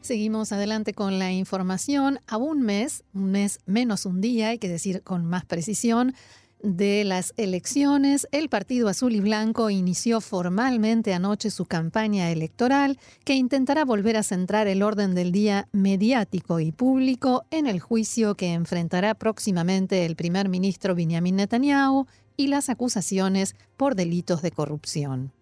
Seguimos 0.01 0.54
adelante 0.54 0.94
con 0.94 1.20
la 1.20 1.34
información. 1.34 2.20
A 2.27 2.38
un 2.38 2.62
mes, 2.62 3.04
un 3.13 3.32
mes 3.32 3.60
menos 3.66 4.06
un 4.06 4.22
día, 4.22 4.50
hay 4.50 4.58
que 4.58 4.70
decir 4.70 5.04
con 5.04 5.25
más 5.25 5.44
precisión, 5.44 6.16
de 6.61 7.03
las 7.03 7.33
elecciones, 7.37 8.27
el 8.31 8.49
Partido 8.49 8.87
Azul 8.87 9.15
y 9.15 9.19
Blanco 9.19 9.69
inició 9.69 10.21
formalmente 10.21 11.13
anoche 11.13 11.51
su 11.51 11.65
campaña 11.65 12.31
electoral 12.31 12.99
que 13.23 13.35
intentará 13.35 13.85
volver 13.85 14.17
a 14.17 14.23
centrar 14.23 14.67
el 14.67 14.83
orden 14.83 15.15
del 15.15 15.31
día 15.31 15.67
mediático 15.71 16.59
y 16.59 16.71
público 16.71 17.45
en 17.51 17.67
el 17.67 17.79
juicio 17.79 18.35
que 18.35 18.53
enfrentará 18.53 19.13
próximamente 19.13 20.05
el 20.05 20.15
primer 20.15 20.49
ministro 20.49 20.95
Benjamin 20.95 21.35
Netanyahu 21.35 22.07
y 22.35 22.47
las 22.47 22.69
acusaciones 22.69 23.55
por 23.77 23.95
delitos 23.95 24.41
de 24.41 24.51
corrupción. 24.51 25.37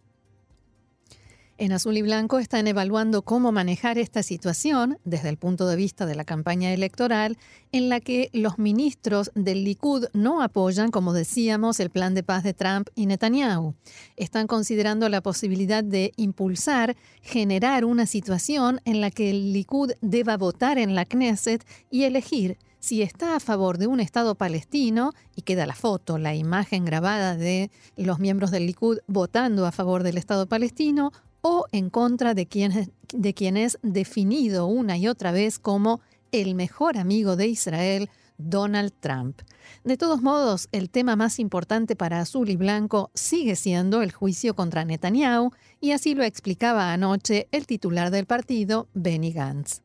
En 1.57 1.71
Azul 1.71 1.95
y 1.95 2.01
Blanco 2.01 2.39
están 2.39 2.67
evaluando 2.67 3.21
cómo 3.21 3.53
manejar 3.53 3.97
esta 3.97 4.23
situación 4.23 4.97
desde 5.05 5.29
el 5.29 5.37
punto 5.37 5.67
de 5.67 5.77
vista 5.77 6.05
de 6.05 6.13
la 6.13 6.25
campaña 6.25 6.73
electoral 6.73 7.37
en 7.71 7.87
la 7.87 8.01
que 8.01 8.29
los 8.33 8.59
ministros 8.59 9.31
del 9.35 9.63
Likud 9.63 10.07
no 10.11 10.41
apoyan, 10.41 10.91
como 10.91 11.13
decíamos, 11.13 11.79
el 11.79 11.91
plan 11.91 12.13
de 12.13 12.23
paz 12.23 12.43
de 12.43 12.53
Trump 12.53 12.89
y 12.93 13.05
Netanyahu. 13.05 13.73
Están 14.17 14.47
considerando 14.47 15.07
la 15.07 15.21
posibilidad 15.21 15.81
de 15.81 16.11
impulsar, 16.17 16.97
generar 17.21 17.85
una 17.85 18.05
situación 18.05 18.81
en 18.83 18.99
la 18.99 19.09
que 19.09 19.29
el 19.29 19.53
Likud 19.53 19.93
deba 20.01 20.35
votar 20.35 20.77
en 20.77 20.93
la 20.93 21.05
Knesset 21.05 21.65
y 21.89 22.03
elegir 22.03 22.57
si 22.85 23.01
está 23.01 23.35
a 23.35 23.39
favor 23.39 23.79
de 23.79 23.87
un 23.87 23.99
Estado 23.99 24.35
palestino, 24.35 25.13
y 25.35 25.41
queda 25.41 25.65
la 25.65 25.73
foto, 25.73 26.19
la 26.19 26.35
imagen 26.35 26.85
grabada 26.85 27.35
de 27.35 27.71
los 27.95 28.19
miembros 28.19 28.51
del 28.51 28.67
Likud 28.67 28.99
votando 29.07 29.65
a 29.65 29.71
favor 29.71 30.03
del 30.03 30.19
Estado 30.19 30.45
palestino, 30.45 31.11
o 31.47 31.67
en 31.71 31.91
contra 31.91 32.33
de 32.33 32.47
quien, 32.47 32.91
de 33.13 33.33
quien 33.35 33.55
es 33.55 33.77
definido 33.83 34.65
una 34.65 34.97
y 34.97 35.07
otra 35.07 35.31
vez 35.31 35.59
como 35.59 36.01
el 36.31 36.55
mejor 36.55 36.97
amigo 36.97 37.35
de 37.35 37.45
Israel, 37.45 38.09
Donald 38.39 38.91
Trump. 38.99 39.41
De 39.83 39.95
todos 39.95 40.23
modos, 40.23 40.67
el 40.71 40.89
tema 40.89 41.15
más 41.15 41.37
importante 41.37 41.95
para 41.95 42.19
Azul 42.19 42.49
y 42.49 42.55
Blanco 42.55 43.11
sigue 43.13 43.55
siendo 43.55 44.01
el 44.01 44.11
juicio 44.11 44.55
contra 44.55 44.85
Netanyahu, 44.85 45.51
y 45.79 45.91
así 45.91 46.15
lo 46.15 46.23
explicaba 46.23 46.91
anoche 46.91 47.47
el 47.51 47.67
titular 47.67 48.09
del 48.09 48.25
partido, 48.25 48.87
Benny 48.95 49.31
Gantz. 49.31 49.83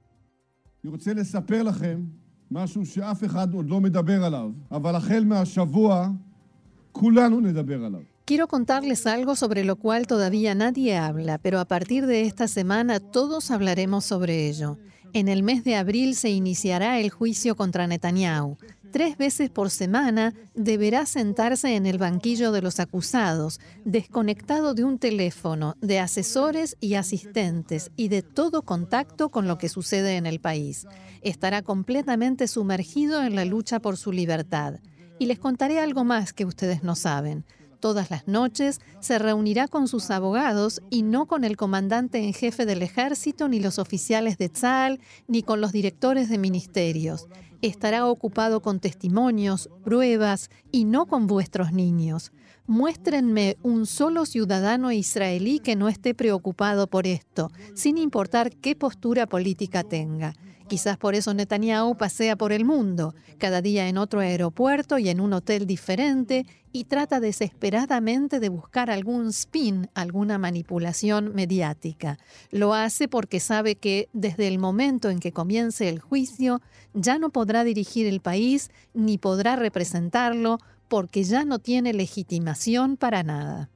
Quiero 8.31 8.47
contarles 8.47 9.09
algo 9.09 9.35
sobre 9.35 9.65
lo 9.65 9.75
cual 9.75 10.07
todavía 10.07 10.55
nadie 10.55 10.97
habla, 10.97 11.39
pero 11.39 11.59
a 11.59 11.65
partir 11.65 12.07
de 12.07 12.23
esta 12.23 12.47
semana 12.47 13.01
todos 13.01 13.51
hablaremos 13.51 14.05
sobre 14.05 14.49
ello. 14.49 14.79
En 15.13 15.27
el 15.27 15.43
mes 15.43 15.65
de 15.65 15.75
abril 15.75 16.15
se 16.15 16.31
iniciará 16.31 17.01
el 17.01 17.11
juicio 17.11 17.57
contra 17.57 17.89
Netanyahu. 17.89 18.57
Tres 18.93 19.19
veces 19.19 19.51
por 19.51 19.69
semana 19.69 20.33
deberá 20.55 21.07
sentarse 21.07 21.75
en 21.75 21.87
el 21.87 21.99
banquillo 21.99 22.53
de 22.53 22.63
los 22.63 22.79
acusados, 22.79 23.59
desconectado 23.85 24.75
de 24.75 24.85
un 24.85 25.01
teléfono, 25.01 25.75
de 25.81 25.99
asesores 25.99 26.77
y 26.79 26.95
asistentes 26.95 27.91
y 27.97 28.11
de 28.11 28.23
todo 28.23 28.63
contacto 28.63 29.31
con 29.31 29.49
lo 29.49 29.59
que 29.59 29.69
sucede 29.69 30.15
en 30.15 30.27
el 30.27 30.39
país. 30.39 30.87
Estará 31.23 31.63
completamente 31.63 32.47
sumergido 32.47 33.25
en 33.25 33.35
la 33.35 33.45
lucha 33.45 33.81
por 33.81 33.97
su 33.97 34.13
libertad. 34.13 34.75
Y 35.19 35.27
les 35.27 35.41
contaré 35.41 35.81
algo 35.81 36.05
más 36.05 36.33
que 36.33 36.45
ustedes 36.45 36.85
no 36.85 36.95
saben 36.95 37.45
todas 37.81 38.11
las 38.11 38.29
noches, 38.29 38.81
se 39.01 39.19
reunirá 39.19 39.67
con 39.67 39.89
sus 39.89 40.11
abogados 40.11 40.83
y 40.91 41.03
no 41.03 41.27
con 41.27 41.45
el 41.45 41.57
comandante 41.57 42.19
en 42.19 42.33
jefe 42.33 42.67
del 42.67 42.83
ejército, 42.83 43.49
ni 43.49 43.59
los 43.61 43.79
oficiales 43.79 44.39
de 44.39 44.49
Tzal, 44.49 45.01
ni 45.27 45.43
con 45.43 45.61
los 45.61 45.73
directores 45.73 46.29
de 46.29 46.39
ministerios. 46.39 47.27
Estará 47.63 48.07
ocupado 48.07 48.61
con 48.61 48.81
testimonios, 48.81 49.69
pruebas 49.85 50.51
y 50.71 50.85
no 50.85 51.07
con 51.07 51.27
vuestros 51.27 51.73
niños. 51.73 52.33
Muéstrenme 52.67 53.57
un 53.63 53.85
solo 53.85 54.25
ciudadano 54.27 54.93
israelí 54.93 55.59
que 55.59 55.75
no 55.75 55.89
esté 55.89 56.15
preocupado 56.15 56.87
por 56.87 57.07
esto, 57.07 57.51
sin 57.75 57.99
importar 57.99 58.55
qué 58.55 58.77
postura 58.77 59.27
política 59.27 59.83
tenga. 59.83 60.35
Quizás 60.71 60.99
por 60.99 61.17
eso 61.17 61.35
Netanyahu 61.35 61.97
pasea 61.97 62.37
por 62.37 62.53
el 62.53 62.65
mundo, 62.65 63.13
cada 63.39 63.61
día 63.61 63.89
en 63.89 63.99
otro 63.99 64.21
aeropuerto 64.21 64.99
y 64.99 65.09
en 65.09 65.21
un 65.21 65.33
hotel 65.33 65.67
diferente, 65.67 66.47
y 66.71 66.85
trata 66.85 67.19
desesperadamente 67.19 68.39
de 68.39 68.51
buscar 68.51 68.89
algún 68.89 69.31
spin, 69.31 69.91
alguna 69.95 70.39
manipulación 70.39 71.35
mediática. 71.35 72.19
Lo 72.53 72.73
hace 72.73 73.09
porque 73.09 73.41
sabe 73.41 73.75
que 73.75 74.09
desde 74.13 74.47
el 74.47 74.61
momento 74.61 75.11
en 75.11 75.19
que 75.19 75.33
comience 75.33 75.89
el 75.89 75.99
juicio 75.99 76.63
ya 76.95 77.19
no 77.19 77.31
podrá 77.31 77.65
dirigir 77.65 78.07
el 78.07 78.21
país 78.21 78.71
ni 78.95 79.19
podrá 79.19 79.57
representarlo 79.57 80.61
porque 80.87 81.25
ya 81.25 81.45
no 81.45 81.59
tiene 81.59 81.93
legitimación 81.95 82.97
para 82.97 83.25
nada. 83.25 83.71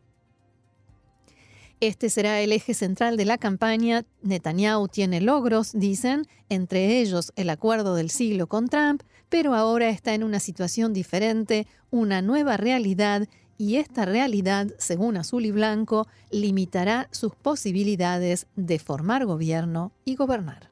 Este 1.86 2.08
será 2.08 2.40
el 2.40 2.52
eje 2.52 2.72
central 2.72 3.18
de 3.18 3.26
la 3.26 3.36
campaña. 3.36 4.06
Netanyahu 4.22 4.88
tiene 4.88 5.20
logros, 5.20 5.72
dicen, 5.74 6.26
entre 6.48 6.98
ellos 7.00 7.30
el 7.36 7.50
acuerdo 7.50 7.94
del 7.94 8.08
siglo 8.08 8.46
con 8.46 8.68
Trump, 8.68 9.02
pero 9.28 9.54
ahora 9.54 9.90
está 9.90 10.14
en 10.14 10.24
una 10.24 10.40
situación 10.40 10.94
diferente, 10.94 11.66
una 11.90 12.22
nueva 12.22 12.56
realidad, 12.56 13.28
y 13.58 13.76
esta 13.76 14.06
realidad, 14.06 14.68
según 14.78 15.18
Azul 15.18 15.44
y 15.44 15.50
Blanco, 15.50 16.08
limitará 16.30 17.06
sus 17.10 17.34
posibilidades 17.34 18.46
de 18.56 18.78
formar 18.78 19.26
gobierno 19.26 19.92
y 20.06 20.14
gobernar. 20.14 20.70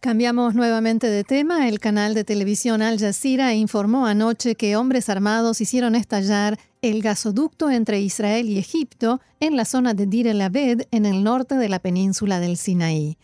Cambiamos 0.00 0.54
nuevamente 0.54 1.08
de 1.08 1.24
tema. 1.24 1.66
El 1.66 1.80
canal 1.80 2.14
de 2.14 2.22
televisión 2.22 2.80
Al 2.80 3.00
Jazeera 3.00 3.54
informó 3.54 4.06
anoche 4.06 4.54
que 4.54 4.76
hombres 4.76 5.08
armados 5.08 5.60
hicieron 5.60 5.96
estallar 5.96 6.58
el 6.90 7.02
gasoducto 7.02 7.70
entre 7.70 8.00
Israel 8.00 8.48
y 8.48 8.58
Egipto 8.58 9.20
en 9.40 9.56
la 9.56 9.64
zona 9.64 9.94
de 9.94 10.06
Dir 10.06 10.28
el 10.28 10.40
Abed, 10.40 10.82
en 10.92 11.04
el 11.04 11.24
norte 11.24 11.56
de 11.56 11.68
la 11.68 11.80
península 11.80 12.38
del 12.38 12.56
Sinaí. 12.56 13.18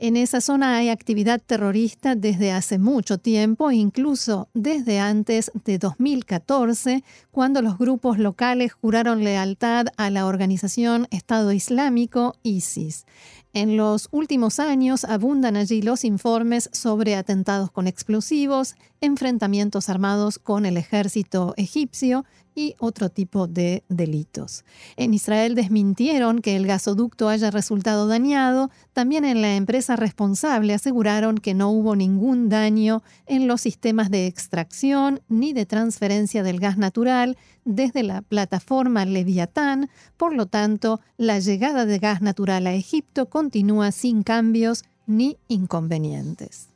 En 0.00 0.16
esa 0.16 0.40
zona 0.40 0.76
hay 0.76 0.90
actividad 0.90 1.42
terrorista 1.44 2.14
desde 2.14 2.52
hace 2.52 2.78
mucho 2.78 3.18
tiempo, 3.18 3.72
incluso 3.72 4.48
desde 4.54 5.00
antes 5.00 5.50
de 5.64 5.78
2014, 5.78 7.02
cuando 7.32 7.62
los 7.62 7.78
grupos 7.78 8.18
locales 8.18 8.72
juraron 8.72 9.24
lealtad 9.24 9.86
a 9.96 10.10
la 10.10 10.26
organización 10.26 11.08
Estado 11.10 11.50
Islámico 11.50 12.36
ISIS. 12.44 13.06
En 13.54 13.76
los 13.76 14.08
últimos 14.12 14.60
años 14.60 15.04
abundan 15.04 15.56
allí 15.56 15.80
los 15.80 16.04
informes 16.04 16.68
sobre 16.72 17.16
atentados 17.16 17.70
con 17.70 17.86
explosivos, 17.86 18.74
enfrentamientos 19.00 19.88
armados 19.88 20.38
con 20.38 20.66
el 20.66 20.76
ejército 20.76 21.54
egipcio 21.56 22.24
y 22.54 22.74
otro 22.80 23.08
tipo 23.08 23.46
de 23.46 23.84
delitos. 23.88 24.64
En 24.96 25.14
Israel 25.14 25.54
desmintieron 25.54 26.40
que 26.40 26.56
el 26.56 26.66
gasoducto 26.66 27.28
haya 27.28 27.52
resultado 27.52 28.08
dañado. 28.08 28.70
También 28.92 29.24
en 29.24 29.42
la 29.42 29.54
empresa 29.54 29.94
responsable 29.94 30.74
aseguraron 30.74 31.38
que 31.38 31.54
no 31.54 31.70
hubo 31.70 31.94
ningún 31.94 32.48
daño 32.48 33.04
en 33.26 33.46
los 33.46 33.60
sistemas 33.60 34.10
de 34.10 34.26
extracción 34.26 35.20
ni 35.28 35.52
de 35.52 35.66
transferencia 35.66 36.42
del 36.42 36.58
gas 36.58 36.78
natural 36.78 37.38
desde 37.68 38.02
la 38.02 38.22
plataforma 38.22 39.04
Leviatán. 39.04 39.90
Por 40.16 40.34
lo 40.34 40.46
tanto, 40.46 41.00
la 41.18 41.38
llegada 41.38 41.84
de 41.84 41.98
gas 41.98 42.22
natural 42.22 42.66
a 42.66 42.72
Egipto 42.72 43.28
continúa 43.28 43.92
sin 43.92 44.22
cambios 44.22 44.84
ni 45.06 45.36
inconvenientes. 45.48 46.70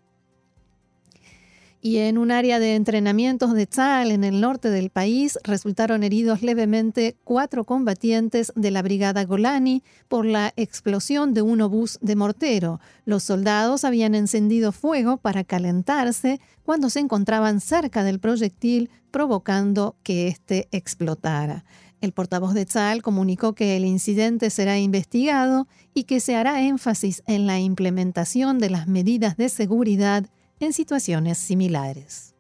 Y 1.85 1.97
en 1.97 2.17
un 2.17 2.31
área 2.31 2.61
de 2.61 2.77
entrenamientos 2.77 3.55
de 3.55 3.67
Tzal 3.67 4.13
en 4.13 4.23
el 4.23 4.41
norte 4.41 4.71
del 4.71 4.89
país 4.89 5.37
resultaron 5.43 6.05
heridos 6.05 6.41
levemente 6.41 7.17
cuatro 7.25 7.65
combatientes 7.65 8.53
de 8.55 8.71
la 8.71 8.83
brigada 8.83 9.25
Golani 9.25 9.83
por 10.07 10.25
la 10.25 10.53
explosión 10.55 11.35
de 11.35 11.43
un 11.43 11.61
obús 11.61 11.99
de 12.01 12.15
mortero. 12.15 12.79
Los 13.05 13.25
soldados 13.25 13.83
habían 13.83 14.15
encendido 14.15 14.71
fuego 14.71 15.17
para 15.17 15.43
calentarse 15.43 16.41
cuando 16.63 16.89
se 16.89 17.01
encontraban 17.01 17.61
cerca 17.61 18.05
del 18.05 18.21
proyectil, 18.21 18.89
provocando 19.11 19.97
que 20.05 20.29
éste 20.29 20.69
explotara. 20.71 21.65
El 22.01 22.13
portavoz 22.13 22.55
de 22.55 22.65
Tzal 22.65 23.03
comunicó 23.03 23.55
que 23.55 23.77
el 23.77 23.85
incidente 23.85 24.51
será 24.51 24.79
investigado 24.79 25.67
y 25.95 26.05
que 26.05 26.21
se 26.21 26.37
hará 26.37 26.63
énfasis 26.63 27.25
en 27.27 27.49
la 27.49 27.59
implementación 27.59 28.61
de 28.61 28.71
las 28.71 28.87
medidas 28.87 29.37
de 29.37 29.49
seguridad 29.49 30.27
en 30.63 30.73
situaciones 30.73 31.39
similares. 31.39 32.33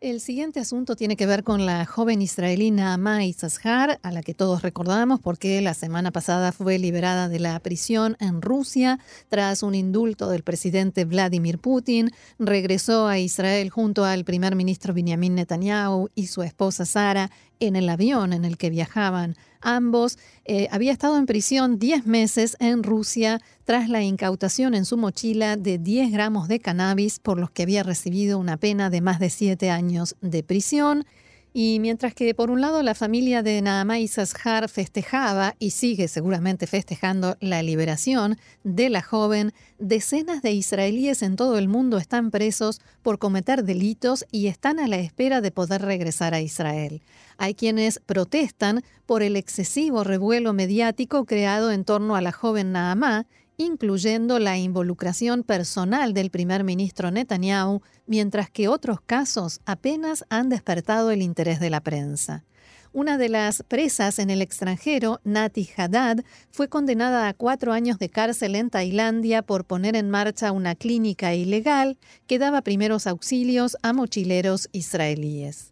El 0.00 0.20
siguiente 0.22 0.60
asunto 0.60 0.96
tiene 0.96 1.14
que 1.14 1.26
ver 1.26 1.44
con 1.44 1.66
la 1.66 1.84
joven 1.84 2.22
israelí 2.22 2.70
Naamá 2.70 3.22
Issachar, 3.26 4.00
a 4.02 4.10
la 4.10 4.22
que 4.22 4.32
todos 4.32 4.62
recordamos 4.62 5.20
porque 5.20 5.60
la 5.60 5.74
semana 5.74 6.10
pasada 6.10 6.52
fue 6.52 6.78
liberada 6.78 7.28
de 7.28 7.38
la 7.38 7.60
prisión 7.60 8.16
en 8.18 8.40
Rusia 8.40 8.98
tras 9.28 9.62
un 9.62 9.74
indulto 9.74 10.30
del 10.30 10.42
presidente 10.42 11.04
Vladimir 11.04 11.58
Putin. 11.58 12.10
Regresó 12.38 13.06
a 13.06 13.18
Israel 13.18 13.68
junto 13.68 14.06
al 14.06 14.24
primer 14.24 14.56
ministro 14.56 14.94
Benjamin 14.94 15.34
Netanyahu 15.34 16.08
y 16.14 16.28
su 16.28 16.42
esposa 16.42 16.86
Sara 16.86 17.30
en 17.60 17.76
el 17.76 17.86
avión 17.90 18.32
en 18.32 18.46
el 18.46 18.56
que 18.56 18.70
viajaban 18.70 19.36
ambos. 19.60 20.18
Eh, 20.44 20.68
había 20.70 20.92
estado 20.92 21.18
en 21.18 21.26
prisión 21.26 21.78
10 21.78 22.06
meses 22.06 22.56
en 22.60 22.82
Rusia 22.82 23.40
tras 23.64 23.88
la 23.88 24.02
incautación 24.02 24.74
en 24.74 24.84
su 24.84 24.96
mochila 24.96 25.56
de 25.56 25.78
10 25.78 26.12
gramos 26.12 26.48
de 26.48 26.60
cannabis 26.60 27.18
por 27.18 27.38
los 27.38 27.50
que 27.50 27.62
había 27.62 27.82
recibido 27.82 28.38
una 28.38 28.56
pena 28.56 28.90
de 28.90 29.00
más 29.00 29.20
de 29.20 29.30
7 29.30 29.70
años 29.70 30.16
de 30.20 30.42
prisión. 30.42 31.04
Y 31.52 31.78
mientras 31.80 32.14
que 32.14 32.32
por 32.32 32.50
un 32.50 32.60
lado 32.60 32.82
la 32.82 32.94
familia 32.94 33.42
de 33.42 33.60
Naamá 33.60 33.96
Sashar 34.06 34.68
festejaba 34.68 35.56
y 35.58 35.70
sigue 35.70 36.06
seguramente 36.06 36.68
festejando 36.68 37.36
la 37.40 37.62
liberación 37.62 38.38
de 38.62 38.88
la 38.88 39.02
joven, 39.02 39.52
decenas 39.78 40.42
de 40.42 40.52
israelíes 40.52 41.22
en 41.22 41.34
todo 41.34 41.58
el 41.58 41.66
mundo 41.66 41.98
están 41.98 42.30
presos 42.30 42.80
por 43.02 43.18
cometer 43.18 43.64
delitos 43.64 44.24
y 44.30 44.46
están 44.46 44.78
a 44.78 44.86
la 44.86 44.98
espera 44.98 45.40
de 45.40 45.50
poder 45.50 45.82
regresar 45.82 46.34
a 46.34 46.40
Israel. 46.40 47.02
Hay 47.36 47.54
quienes 47.54 47.98
protestan 47.98 48.82
por 49.06 49.22
el 49.22 49.34
excesivo 49.34 50.04
revuelo 50.04 50.52
mediático 50.52 51.24
creado 51.24 51.72
en 51.72 51.84
torno 51.84 52.14
a 52.14 52.20
la 52.20 52.30
joven 52.30 52.70
Naamá 52.70 53.26
incluyendo 53.60 54.38
la 54.38 54.56
involucración 54.56 55.42
personal 55.42 56.14
del 56.14 56.30
primer 56.30 56.64
ministro 56.64 57.10
Netanyahu, 57.10 57.82
mientras 58.06 58.48
que 58.48 58.68
otros 58.68 59.02
casos 59.02 59.60
apenas 59.66 60.24
han 60.30 60.48
despertado 60.48 61.10
el 61.10 61.20
interés 61.20 61.60
de 61.60 61.68
la 61.68 61.82
prensa. 61.82 62.46
Una 62.94 63.18
de 63.18 63.28
las 63.28 63.62
presas 63.62 64.18
en 64.18 64.30
el 64.30 64.40
extranjero, 64.40 65.20
Nati 65.24 65.68
Haddad, 65.76 66.24
fue 66.50 66.68
condenada 66.70 67.28
a 67.28 67.34
cuatro 67.34 67.74
años 67.74 67.98
de 67.98 68.08
cárcel 68.08 68.56
en 68.56 68.70
Tailandia 68.70 69.42
por 69.42 69.66
poner 69.66 69.94
en 69.94 70.08
marcha 70.08 70.52
una 70.52 70.74
clínica 70.74 71.34
ilegal 71.34 71.98
que 72.26 72.38
daba 72.38 72.62
primeros 72.62 73.06
auxilios 73.06 73.76
a 73.82 73.92
mochileros 73.92 74.70
israelíes. 74.72 75.69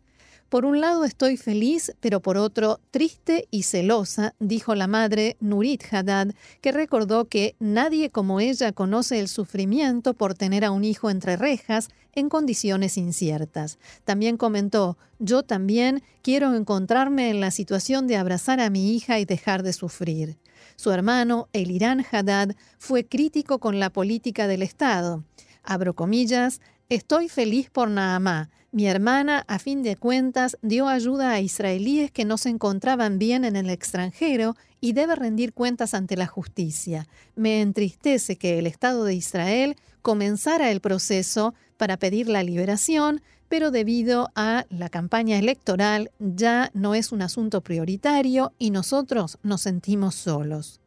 Por 0.49 0.65
un 0.65 0.81
lado 0.81 1.05
estoy 1.05 1.37
feliz, 1.37 1.95
pero 2.01 2.21
por 2.21 2.39
otro 2.39 2.81
triste 2.91 3.47
y 3.51 3.65
celosa, 3.65 4.35
dijo 4.39 4.75
la 4.75 4.87
madre 4.87 5.37
Nurit 5.41 5.85
Haddad, 5.93 6.29
que 6.63 6.73
recordó 6.73 7.27
que 7.27 7.55
nadie 7.59 8.09
como 8.09 8.41
ella 8.41 8.73
conoce 8.73 9.21
el 9.21 9.29
sufrimiento 9.29 10.15
por 10.15 10.33
tener 10.33 10.65
a 10.65 10.71
un 10.71 10.85
hijo 10.85 11.11
entre 11.11 11.37
rejas 11.37 11.91
en 12.15 12.31
condiciones 12.31 12.97
inciertas. 12.97 13.79
También 14.05 14.39
comentó, 14.39 14.97
yo 15.19 15.43
también 15.43 16.03
quiero 16.23 16.55
encontrarme 16.55 17.29
en 17.29 17.41
la 17.41 17.51
situación 17.51 18.07
de 18.07 18.17
abrazar 18.17 18.59
a 18.59 18.71
mi 18.71 18.97
hija 18.97 19.19
y 19.19 19.27
dejar 19.27 19.63
de 19.63 19.75
sufrir. 19.75 20.39
Su 20.77 20.93
hermano, 20.93 21.49
Elirán 21.53 22.07
Haddad, 22.11 22.57
fue 22.79 23.05
crítico 23.05 23.59
con 23.59 23.79
la 23.79 23.91
política 23.91 24.47
del 24.47 24.63
Estado. 24.63 25.25
Abro 25.63 25.95
comillas, 25.95 26.63
estoy 26.89 27.29
feliz 27.29 27.69
por 27.69 27.91
Naamá 27.91 28.49
mi 28.71 28.87
hermana, 28.87 29.45
a 29.49 29.59
fin 29.59 29.83
de 29.83 29.97
cuentas, 29.97 30.59
dio 30.61 30.89
ayuda 30.89 31.31
a 31.31 31.41
israelíes 31.41 32.11
que 32.11 32.27
no 32.27 32.37
se 32.37 32.51
encontraban 32.51 33.19
bien 33.19 33.45
en 33.45 33.57
el 33.57 33.71
extranjero 33.71 34.57
y 34.81 34.93
debe 34.93 35.17
rendir 35.17 35.55
cuentas 35.55 35.95
ante 35.95 36.17
la 36.17 36.27
justicia. 36.27 37.09
Me 37.35 37.63
entristece 37.63 38.37
que 38.37 38.59
el 38.59 38.67
Estado 38.67 39.05
de 39.05 39.15
Israel 39.15 39.77
comenzara 40.03 40.71
el 40.71 40.81
proceso 40.81 41.55
para 41.79 41.97
pedir 41.97 42.29
la 42.29 42.43
liberación, 42.43 43.23
pero 43.49 43.71
debido 43.71 44.31
a 44.35 44.67
la 44.69 44.91
campaña 44.91 45.39
electoral 45.39 46.11
ya 46.19 46.71
no 46.75 46.95
es 46.95 47.11
un 47.11 47.23
asunto 47.23 47.63
prioritario 47.63 48.53
y 48.59 48.71
nosotros 48.71 49.39
nos 49.43 49.63
sentimos 49.63 50.15
solos. 50.15 50.81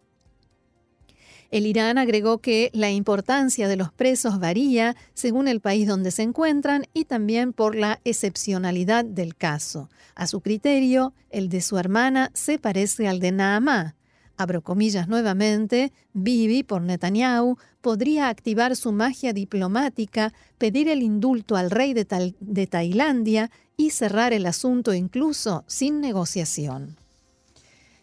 El 1.51 1.67
Irán 1.67 1.97
agregó 1.97 2.37
que 2.37 2.69
la 2.73 2.91
importancia 2.91 3.67
de 3.67 3.75
los 3.75 3.91
presos 3.91 4.39
varía 4.39 4.95
según 5.13 5.49
el 5.49 5.59
país 5.59 5.85
donde 5.85 6.11
se 6.11 6.23
encuentran 6.23 6.85
y 6.93 7.03
también 7.03 7.51
por 7.51 7.75
la 7.75 7.99
excepcionalidad 8.05 9.03
del 9.03 9.35
caso. 9.35 9.89
A 10.15 10.27
su 10.27 10.39
criterio, 10.39 11.13
el 11.29 11.49
de 11.49 11.59
su 11.59 11.77
hermana 11.77 12.31
se 12.33 12.57
parece 12.57 13.09
al 13.09 13.19
de 13.19 13.33
Naamá. 13.33 13.95
Abro 14.37 14.61
comillas 14.61 15.09
nuevamente, 15.09 15.91
Bibi, 16.13 16.63
por 16.63 16.81
Netanyahu, 16.83 17.57
podría 17.81 18.29
activar 18.29 18.77
su 18.77 18.93
magia 18.93 19.33
diplomática, 19.33 20.33
pedir 20.57 20.87
el 20.87 21.03
indulto 21.03 21.57
al 21.57 21.69
rey 21.69 21.93
de, 21.93 22.33
de 22.39 22.67
Tailandia 22.67 23.51
y 23.75 23.89
cerrar 23.89 24.31
el 24.31 24.45
asunto 24.45 24.93
incluso 24.93 25.65
sin 25.67 25.99
negociación. 25.99 27.00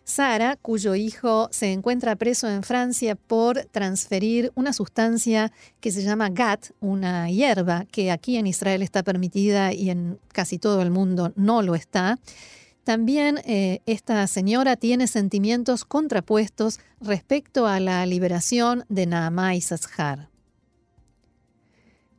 Sara, 0.09 0.57
cuyo 0.57 0.94
hijo 0.94 1.49
se 1.53 1.71
encuentra 1.71 2.16
preso 2.16 2.49
en 2.49 2.62
Francia 2.62 3.14
por 3.14 3.66
transferir 3.66 4.51
una 4.55 4.73
sustancia 4.73 5.53
que 5.81 5.90
se 5.90 6.03
llama 6.03 6.31
GAT, 6.31 6.71
una 6.81 7.31
hierba 7.31 7.85
que 7.92 8.11
aquí 8.11 8.38
en 8.38 8.47
Israel 8.47 8.81
está 8.81 9.03
permitida 9.03 9.75
y 9.75 9.90
en 9.90 10.18
casi 10.33 10.59
todo 10.59 10.81
el 10.81 10.90
mundo 10.90 11.35
no 11.37 11.61
lo 11.61 11.75
está. 11.75 12.18
También 12.85 13.42
eh, 13.44 13.81
esta 13.85 14.27
señora 14.29 14.77
tiene 14.77 15.09
sentimientos 15.09 15.85
contrapuestos 15.85 16.81
respecto 17.03 17.66
a 17.66 17.79
la 17.79 18.07
liberación 18.07 18.87
de 18.88 19.05
Naamá 19.05 19.57
y 19.57 19.61
Sashar. 19.61 20.31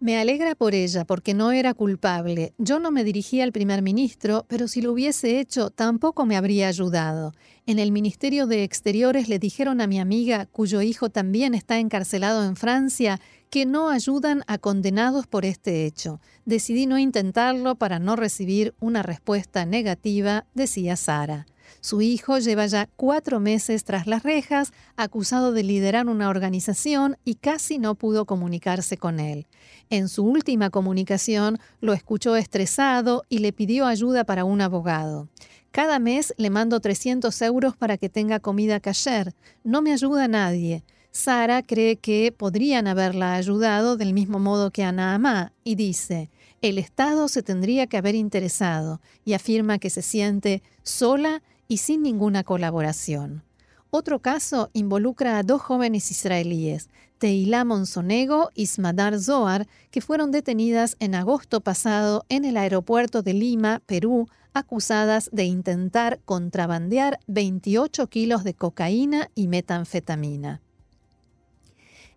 Me 0.02 0.18
alegra 0.18 0.56
por 0.56 0.76
ella, 0.76 1.04
porque 1.04 1.34
no 1.34 1.52
era 1.52 1.74
culpable. 1.74 2.54
Yo 2.58 2.80
no 2.80 2.90
me 2.90 3.04
dirigí 3.04 3.42
al 3.42 3.52
primer 3.52 3.82
ministro, 3.82 4.46
pero 4.48 4.70
si 4.70 4.82
lo 4.82 4.94
hubiese 4.94 5.42
hecho, 5.42 5.72
tampoco 5.72 6.26
me 6.26 6.38
habría 6.38 6.70
ayudado. 6.70 7.34
En 7.66 7.80
el 7.80 7.92
Ministerio 7.92 8.48
de 8.48 8.64
Exteriores 8.64 9.28
le 9.28 9.40
dijeron 9.40 9.82
a 9.82 9.88
mi 9.88 10.00
amiga, 10.00 10.46
cuyo 10.46 10.82
hijo 10.82 11.10
también 11.10 11.54
está 11.54 11.80
encarcelado 11.80 12.46
en 12.46 12.56
Francia, 12.56 13.20
que 13.50 13.66
no 13.66 13.90
ayudan 13.90 14.44
a 14.48 14.58
condenados 14.58 15.28
por 15.28 15.44
este 15.44 15.86
hecho. 15.86 16.22
Decidí 16.46 16.86
no 16.86 16.98
intentarlo 16.98 17.76
para 17.76 18.00
no 18.00 18.16
recibir 18.16 18.76
una 18.80 19.04
respuesta 19.04 19.66
negativa, 19.66 20.46
decía 20.54 20.96
Sara. 20.96 21.46
Su 21.82 22.02
hijo 22.02 22.40
lleva 22.40 22.66
ya 22.68 22.88
cuatro 22.96 23.40
meses 23.40 23.84
tras 23.84 24.08
las 24.08 24.24
rejas, 24.24 24.74
acusado 24.96 25.52
de 25.52 25.64
liderar 25.64 26.08
una 26.08 26.30
organización 26.30 27.18
y 27.26 27.36
casi 27.36 27.78
no 27.78 27.96
pudo 27.96 28.26
comunicarse 28.26 28.98
con 28.98 29.20
él. 29.20 29.48
En 29.90 30.10
su 30.10 30.24
última 30.24 30.70
comunicación 30.70 31.60
lo 31.82 31.94
escuchó 31.94 32.36
estresado 32.36 33.24
y 33.30 33.40
le 33.40 33.54
pidió 33.54 33.86
ayuda 33.86 34.24
para 34.24 34.46
un 34.46 34.62
abogado. 34.62 35.28
Cada 35.72 36.00
mes 36.00 36.34
le 36.38 36.50
mando 36.50 36.80
300 36.80 37.42
euros 37.44 37.78
para 37.78 37.98
que 37.98 38.10
tenga 38.10 38.40
comida 38.40 38.80
cayer. 38.80 39.36
No 39.64 39.82
me 39.82 39.94
ayuda 39.94 40.28
nadie. 40.28 40.84
Sara 41.12 41.64
cree 41.64 41.96
que 41.96 42.32
podrían 42.36 42.88
haberla 42.88 43.36
ayudado 43.36 43.98
del 43.98 44.14
mismo 44.14 44.40
modo 44.40 44.72
que 44.72 44.84
a 44.84 44.92
Naamá 44.92 45.54
y 45.64 45.76
dice, 45.76 46.30
el 46.62 46.78
Estado 46.78 47.28
se 47.28 47.42
tendría 47.42 47.88
que 47.88 47.98
haber 47.98 48.16
interesado 48.16 49.02
y 49.26 49.34
afirma 49.34 49.80
que 49.80 49.90
se 49.90 50.02
siente 50.02 50.62
sola 50.84 51.42
y 51.70 51.78
sin 51.78 52.02
ninguna 52.02 52.44
colaboración. 52.44 53.44
Otro 53.92 54.20
caso 54.20 54.70
involucra 54.74 55.38
a 55.38 55.44
dos 55.44 55.62
jóvenes 55.62 56.12
israelíes, 56.12 56.90
Teilá 57.20 57.64
Monsonego 57.64 58.50
y 58.54 58.66
Smadar 58.66 59.20
Zohar, 59.20 59.68
que 59.92 60.02
fueron 60.02 60.32
detenidas 60.32 60.98
en 61.00 61.16
agosto 61.16 61.62
pasado 61.62 62.26
en 62.28 62.44
el 62.44 62.58
aeropuerto 62.58 63.22
de 63.22 63.34
Lima, 63.34 63.82
Perú, 63.86 64.28
acusadas 64.54 65.30
de 65.32 65.46
intentar 65.46 66.20
contrabandear 66.26 67.20
28 67.28 68.08
kilos 68.08 68.44
de 68.44 68.54
cocaína 68.54 69.30
y 69.36 69.48
metanfetamina. 69.48 70.62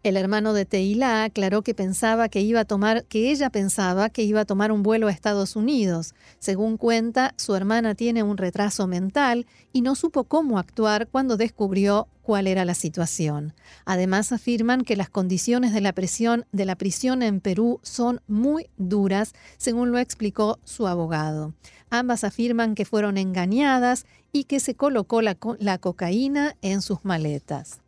El 0.03 0.17
hermano 0.17 0.53
de 0.53 0.65
Teilá 0.65 1.23
aclaró 1.23 1.63
que 1.63 1.75
pensaba 1.75 2.29
que 2.29 2.41
iba 2.41 2.59
a 2.59 2.65
tomar, 2.65 3.05
que 3.05 3.31
ella 3.31 3.51
pensaba 3.51 4.11
que 4.11 4.25
iba 4.25 4.41
a 4.41 4.45
tomar 4.45 4.73
un 4.73 4.83
vuelo 4.83 5.07
a 5.07 5.13
Estados 5.13 5.55
Unidos. 5.55 6.17
Según 6.41 6.77
cuenta, 6.77 7.35
su 7.37 7.55
hermana 7.55 7.95
tiene 7.95 8.25
un 8.25 8.37
retraso 8.37 8.89
mental 8.89 9.47
y 9.73 9.83
no 9.83 9.95
supo 9.95 10.25
cómo 10.25 10.59
actuar 10.59 11.07
cuando 11.07 11.37
descubrió 11.37 12.09
cuál 12.23 12.49
era 12.49 12.65
la 12.65 12.75
situación. 12.75 13.55
Además 13.85 14.33
afirman 14.33 14.83
que 14.83 14.97
las 14.97 15.09
condiciones 15.09 15.73
de 15.73 15.81
la 15.81 15.93
prisión 15.93 16.47
de 16.51 16.65
la 16.65 16.75
prisión 16.75 17.23
en 17.23 17.41
Perú 17.41 17.79
son 17.85 18.21
muy 18.27 18.71
duras, 18.79 19.35
según 19.57 19.93
lo 19.93 19.99
explicó 19.99 20.59
su 20.65 20.89
abogado. 20.89 21.55
Ambas 21.91 22.25
afirman 22.25 22.75
que 22.75 22.87
fueron 22.87 23.19
engañadas 23.19 24.07
y 24.33 24.45
que 24.45 24.59
se 24.59 24.75
colocó 24.75 25.23
la, 25.23 25.37
la 25.61 25.79
cocaína 25.79 26.57
en 26.61 26.83
sus 26.83 27.05
maletas. 27.05 27.82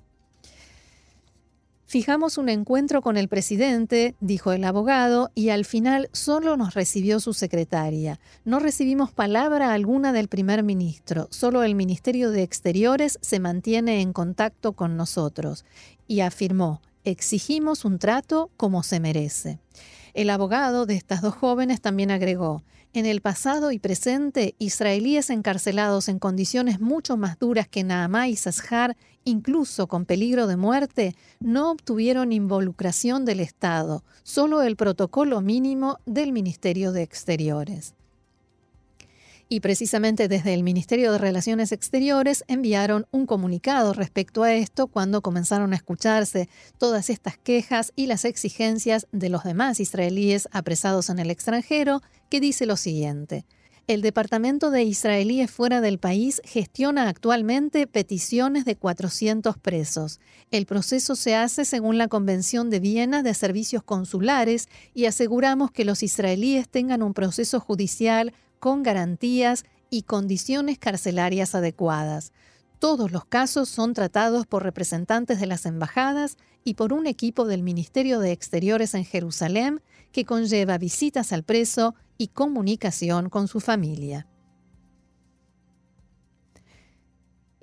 Fijamos 1.95 2.39
un 2.39 2.49
encuentro 2.49 3.03
con 3.03 3.17
el 3.17 3.29
presidente, 3.29 4.17
dijo 4.19 4.51
el 4.51 4.65
abogado, 4.65 5.31
y 5.37 5.51
al 5.51 5.65
final 5.65 6.11
solo 6.11 6.57
nos 6.57 6.75
recibió 6.75 7.21
su 7.21 7.35
secretaria. 7.35 8.19
No 8.45 8.59
recibimos 8.59 9.13
palabra 9.13 9.73
alguna 9.73 10.13
del 10.13 10.27
primer 10.27 10.65
ministro, 10.65 11.29
solo 11.31 11.63
el 11.63 11.77
Ministerio 11.77 12.33
de 12.33 12.43
Exteriores 12.43 13.21
se 13.23 13.39
mantiene 13.39 14.01
en 14.01 14.13
contacto 14.13 14.73
con 14.73 14.97
nosotros. 14.97 15.65
Y 16.09 16.19
afirmó, 16.19 16.83
exigimos 17.05 17.85
un 17.85 18.01
trato 18.01 18.51
como 18.57 18.83
se 18.83 18.99
merece. 18.99 19.61
El 20.15 20.31
abogado 20.31 20.87
de 20.87 20.95
estas 20.95 21.23
dos 21.23 21.35
jóvenes 21.35 21.81
también 21.81 22.13
agregó, 22.13 22.63
en 22.93 23.07
el 23.07 23.21
pasado 23.21 23.73
y 23.73 23.81
presente, 23.81 24.55
israelíes 24.61 25.29
encarcelados 25.29 26.09
en 26.09 26.21
condiciones 26.21 26.81
mucho 26.81 27.17
más 27.17 27.41
duras 27.41 27.67
que 27.67 27.83
Naamá 27.83 28.29
y 28.29 28.37
Sashar, 28.37 28.97
incluso 29.25 29.89
con 29.89 30.05
peligro 30.05 30.47
de 30.47 30.57
muerte, 30.57 31.17
no 31.41 31.73
obtuvieron 31.73 32.33
involucración 32.33 33.25
del 33.25 33.41
Estado, 33.41 34.05
solo 34.23 34.63
el 34.63 34.77
protocolo 34.77 35.41
mínimo 35.41 35.99
del 36.07 36.31
Ministerio 36.31 36.93
de 36.93 37.03
Exteriores. 37.03 37.95
Y 39.55 39.61
precisamente 39.61 40.27
desde 40.27 40.53
el 40.53 40.65
Ministerio 40.65 41.13
de 41.13 41.19
Relaciones 41.19 41.71
Exteriores 41.71 42.43
enviaron 42.49 43.07
un 43.13 43.25
comunicado 43.25 43.93
respecto 43.93 44.43
a 44.43 44.53
esto 44.53 44.89
cuando 44.89 45.23
comenzaron 45.23 45.73
a 45.73 45.77
escucharse 45.77 46.49
todas 46.77 47.09
estas 47.09 47.39
quejas 47.39 47.93
y 47.95 48.09
las 48.09 48.25
exigencias 48.25 49.07
de 49.13 49.29
los 49.29 49.45
demás 49.45 49.79
israelíes 49.79 50.49
apresados 50.51 51.09
en 51.09 51.21
el 51.21 51.31
extranjero, 51.31 52.03
que 52.31 52.41
dice 52.41 52.67
lo 52.67 52.77
siguiente. 52.77 53.47
El 53.87 54.03
Departamento 54.03 54.73
de 54.73 54.83
Israelíes 54.83 55.53
fuera 55.53 55.81
del 55.81 55.99
país 55.99 56.43
gestiona 56.45 57.09
actualmente 57.09 57.87
peticiones 57.87 58.65
de 58.65 58.75
400 58.75 59.57
presos. 59.59 60.19
El 60.51 60.67
proceso 60.67 61.15
se 61.15 61.37
hace 61.37 61.65
según 61.65 61.97
la 61.97 62.09
Convención 62.09 62.71
de 62.71 62.81
Viena 62.81 63.23
de 63.23 63.35
Servicios 63.35 63.85
Consulares 63.85 64.69
y 64.95 65.05
aseguramos 65.05 65.71
que 65.71 65.85
los 65.85 66.03
israelíes 66.03 66.69
tengan 66.69 67.05
un 67.05 67.15
proceso 67.15 67.61
judicial 67.61 68.33
con 68.65 68.83
garantías 68.83 69.67
y 69.91 70.05
condiciones 70.05 70.79
carcelarias 70.79 71.55
adecuadas. 71.55 72.33
Todos 72.79 73.13
los 73.13 73.27
casos 73.27 73.69
son 73.69 73.93
tratados 73.93 74.47
por 74.47 74.63
representantes 74.63 75.39
de 75.39 75.45
las 75.45 75.67
embajadas 75.67 76.39
y 76.65 76.73
por 76.73 76.95
un 76.95 77.07
equipo 77.07 77.45
del 77.45 77.63
Ministerio 77.63 78.21
de 78.21 78.33
Exteriores 78.33 78.95
en 78.95 79.05
Jerusalén 79.05 79.83
que 80.13 80.25
conlleva 80.25 80.79
visitas 80.79 81.31
al 81.35 81.43
preso 81.43 81.95
y 82.17 82.29
comunicación 82.29 83.29
con 83.29 83.49
su 83.49 83.61
familia. 83.61 84.27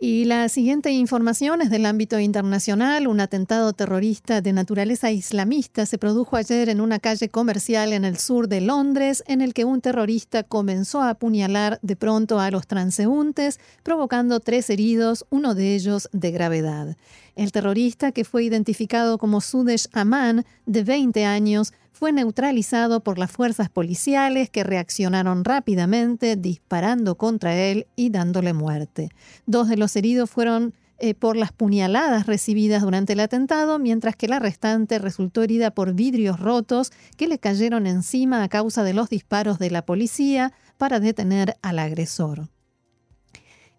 Y 0.03 0.25
la 0.25 0.49
siguiente 0.49 0.89
información 0.89 1.61
es 1.61 1.69
del 1.69 1.85
ámbito 1.85 2.19
internacional. 2.19 3.07
Un 3.07 3.19
atentado 3.19 3.71
terrorista 3.73 4.41
de 4.41 4.51
naturaleza 4.51 5.11
islamista 5.11 5.85
se 5.85 5.99
produjo 5.99 6.37
ayer 6.37 6.69
en 6.69 6.81
una 6.81 6.97
calle 6.97 7.29
comercial 7.29 7.93
en 7.93 8.03
el 8.03 8.17
sur 8.17 8.47
de 8.47 8.61
Londres, 8.61 9.23
en 9.27 9.41
el 9.41 9.53
que 9.53 9.63
un 9.63 9.79
terrorista 9.79 10.41
comenzó 10.41 11.03
a 11.03 11.11
apuñalar 11.11 11.77
de 11.83 11.95
pronto 11.95 12.39
a 12.39 12.49
los 12.49 12.65
transeúntes, 12.65 13.59
provocando 13.83 14.39
tres 14.39 14.71
heridos, 14.71 15.27
uno 15.29 15.53
de 15.53 15.75
ellos 15.75 16.09
de 16.13 16.31
gravedad. 16.31 16.97
El 17.35 17.51
terrorista, 17.51 18.11
que 18.11 18.25
fue 18.25 18.43
identificado 18.43 19.19
como 19.19 19.39
Sudesh 19.39 19.87
Aman, 19.93 20.45
de 20.65 20.83
20 20.83 21.25
años, 21.25 21.73
fue 21.91 22.11
neutralizado 22.11 23.01
por 23.01 23.17
las 23.17 23.31
fuerzas 23.31 23.69
policiales 23.69 24.49
que 24.49 24.63
reaccionaron 24.63 25.43
rápidamente 25.43 26.35
disparando 26.35 27.15
contra 27.15 27.55
él 27.55 27.87
y 27.95 28.09
dándole 28.09 28.53
muerte. 28.53 29.09
Dos 29.45 29.67
de 29.67 29.77
los 29.77 29.95
heridos 29.95 30.29
fueron 30.29 30.73
eh, 31.03 31.15
por 31.15 31.35
las 31.35 31.51
puñaladas 31.51 32.27
recibidas 32.27 32.83
durante 32.83 33.13
el 33.13 33.19
atentado, 33.21 33.79
mientras 33.79 34.15
que 34.15 34.27
la 34.27 34.37
restante 34.37 34.99
resultó 34.99 35.41
herida 35.41 35.71
por 35.71 35.93
vidrios 35.93 36.39
rotos 36.39 36.91
que 37.17 37.27
le 37.27 37.39
cayeron 37.39 37.87
encima 37.87 38.43
a 38.43 38.49
causa 38.49 38.83
de 38.83 38.93
los 38.93 39.09
disparos 39.09 39.57
de 39.57 39.71
la 39.71 39.83
policía 39.83 40.53
para 40.77 40.99
detener 40.99 41.57
al 41.63 41.79
agresor. 41.79 42.49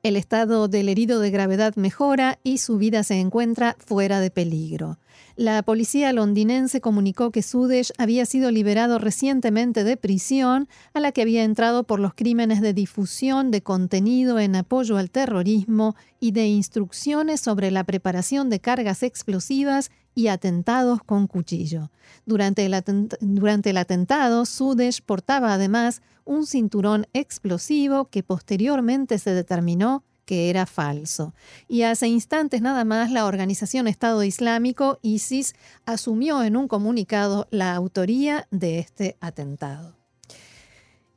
El 0.05 0.17
estado 0.17 0.67
del 0.67 0.89
herido 0.89 1.21
de 1.21 1.31
gravedad 1.31 1.77
mejora 1.77 2.41
y 2.43 2.59
su 2.59 2.77
vida 2.77 3.05
se 3.05 3.21
encuentra 3.21 3.77
fuera 3.79 4.19
de 4.19 4.33
peligro. 4.33 4.99
La 5.37 5.63
policía 5.63 6.13
londinense 6.13 6.81
comunicó 6.81 7.31
que 7.31 7.41
Sudesh 7.41 7.93
había 7.99 8.27
sido 8.27 8.51
liberado 8.51 8.99
recientemente 8.99 9.85
de 9.85 9.97
prisión, 9.97 10.69
a 10.93 10.99
la 10.99 11.13
que 11.13 11.23
había 11.23 11.45
entrado 11.45 11.85
por 11.85 12.01
los 12.01 12.15
crímenes 12.15 12.61
de 12.61 12.75
difusión 12.75 13.53
de 13.53 13.63
contenido 13.63 14.41
en 14.41 14.57
apoyo 14.57 14.97
al 14.97 15.09
terrorismo 15.09 15.95
y 16.19 16.33
de 16.33 16.49
instrucciones 16.49 17.41
sobre 17.41 17.71
la 17.71 17.85
preparación 17.85 18.51
de 18.51 18.59
cargas 18.59 19.05
explosivas 19.05 19.93
y 20.15 20.29
atentados 20.29 21.03
con 21.05 21.27
cuchillo. 21.27 21.91
Durante 22.27 22.65
el, 22.65 22.83
durante 23.21 23.71
el 23.71 23.77
atentado, 23.77 24.45
Sudesh 24.45 25.03
portaba 25.03 25.55
además 25.55 26.03
un 26.25 26.47
cinturón 26.47 27.07
explosivo 27.13 28.07
que 28.07 28.23
posteriormente 28.23 29.19
se 29.19 29.35
determinó 29.35 30.05
que 30.25 30.51
era 30.51 30.67
falso. 30.67 31.35
Y 31.69 31.83
hace 31.83 32.07
instantes 32.09 32.63
nada 32.63 32.85
más 32.85 33.11
la 33.11 33.27
organización 33.27 33.89
Estado 33.89 34.23
Islámico, 34.23 34.99
ISIS, 35.03 35.55
asumió 35.85 36.43
en 36.43 36.57
un 36.57 36.69
comunicado 36.69 37.49
la 37.51 37.75
autoría 37.75 38.47
de 38.51 38.79
este 38.79 39.17
atentado. 39.21 40.02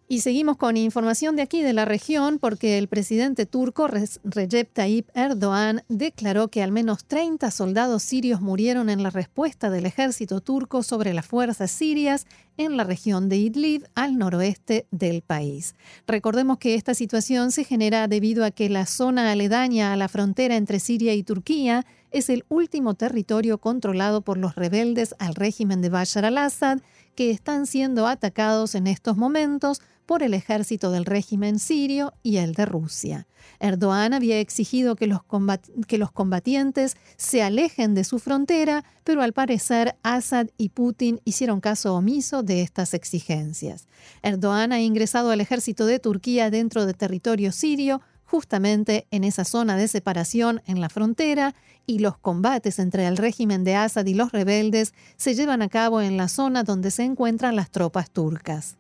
Y 0.08 0.20
seguimos 0.20 0.58
con 0.58 0.78
información 0.78 1.36
de 1.36 1.42
aquí 1.42 1.64
de 1.64 1.74
la 1.74 1.84
región 1.84 2.38
porque 2.38 2.78
el 2.78 2.88
presidente 2.88 3.48
turco 3.48 3.88
Recep 3.88 4.72
Tayyip 4.72 5.10
Erdogan 5.16 5.82
declaró 5.90 6.48
que 6.50 6.62
al 6.62 6.72
menos 6.72 7.06
30 7.06 7.50
soldados 7.50 8.04
sirios 8.04 8.40
murieron 8.40 8.92
en 8.92 9.02
la 9.02 9.10
respuesta 9.10 9.72
del 9.72 9.88
ejército 9.88 10.42
turco 10.42 10.84
sobre 10.84 11.16
las 11.16 11.26
fuerzas 11.26 11.72
sirias 11.72 12.28
en 12.58 12.78
la 12.78 12.84
región 12.84 13.30
de 13.30 13.38
Idlib, 13.38 13.88
al 13.96 14.20
noroeste 14.20 14.86
del 14.92 15.24
país. 15.24 15.74
Recordemos 16.06 16.60
que 16.60 16.76
esta 16.76 16.94
situación 16.94 17.52
se 17.52 17.64
genera 17.64 18.08
debido 18.08 18.46
a 18.46 18.52
que 18.52 18.70
la 18.70 18.86
zona 18.86 19.32
aledaña 19.32 19.92
a 19.92 19.98
la 19.98 20.08
frontera 20.08 20.56
entre 20.56 20.80
Siria 20.80 21.16
y 21.16 21.24
Turquía 21.24 21.84
es 22.16 22.30
el 22.30 22.46
último 22.48 22.94
territorio 22.94 23.58
controlado 23.58 24.22
por 24.22 24.38
los 24.38 24.56
rebeldes 24.56 25.16
al 25.20 25.36
régimen 25.36 25.82
de 25.82 25.90
Bashar 25.90 26.24
al-Assad 26.24 26.80
que 27.14 27.30
están 27.30 27.68
siendo 27.68 28.08
atacados 28.08 28.74
en 28.74 28.88
estos 28.88 29.18
momentos 29.18 29.82
por 30.06 30.24
el 30.24 30.34
ejército 30.34 30.92
del 30.92 31.04
régimen 31.04 31.60
sirio 31.60 32.14
y 32.24 32.38
el 32.38 32.54
de 32.54 32.66
Rusia. 32.66 33.28
Erdogan 33.60 34.14
había 34.14 34.40
exigido 34.40 34.96
que 34.96 35.08
los, 35.08 36.12
combatientes 36.14 36.96
se 37.18 37.44
alejen 37.44 37.96
de 37.96 38.06
su 38.06 38.20
frontera, 38.20 38.86
pero 39.04 39.22
al 39.22 39.34
parecer 39.34 39.98
Assad 40.02 40.48
y 40.58 40.70
Putin 40.70 41.20
hicieron 41.26 41.60
caso 41.60 41.96
omiso 41.96 42.44
de 42.44 42.62
estas 42.62 42.94
exigencias. 42.94 43.88
Erdogan 44.22 44.72
ha 44.72 44.80
ingresado 44.80 45.32
al 45.32 45.42
ejército 45.42 45.86
de 45.86 46.00
Turquía 46.00 46.50
dentro 46.50 46.86
de 46.86 46.94
territorio 46.94 47.52
sirio, 47.52 48.00
justamente 48.26 49.08
en 49.12 49.24
esa 49.24 49.46
zona 49.46 49.78
de 49.78 49.88
separación 49.88 50.62
en 50.66 50.82
la 50.82 50.90
frontera, 50.90 51.56
y 51.88 52.00
los 52.00 52.18
combates 52.18 52.80
entre 52.80 53.06
el 53.08 53.18
régimen 53.18 53.64
de 53.64 53.76
Assad 53.76 54.06
y 54.06 54.14
los 54.14 54.32
rebeldes 54.32 54.94
se 55.18 55.36
llevan 55.36 55.62
a 55.62 55.70
cabo 55.70 56.02
en 56.02 56.18
la 56.18 56.28
zona 56.28 56.64
donde 56.64 56.92
se 56.92 57.04
encuentran 57.04 57.56
las 57.56 57.70
tropas 57.70 58.10
turcas. 58.10 58.78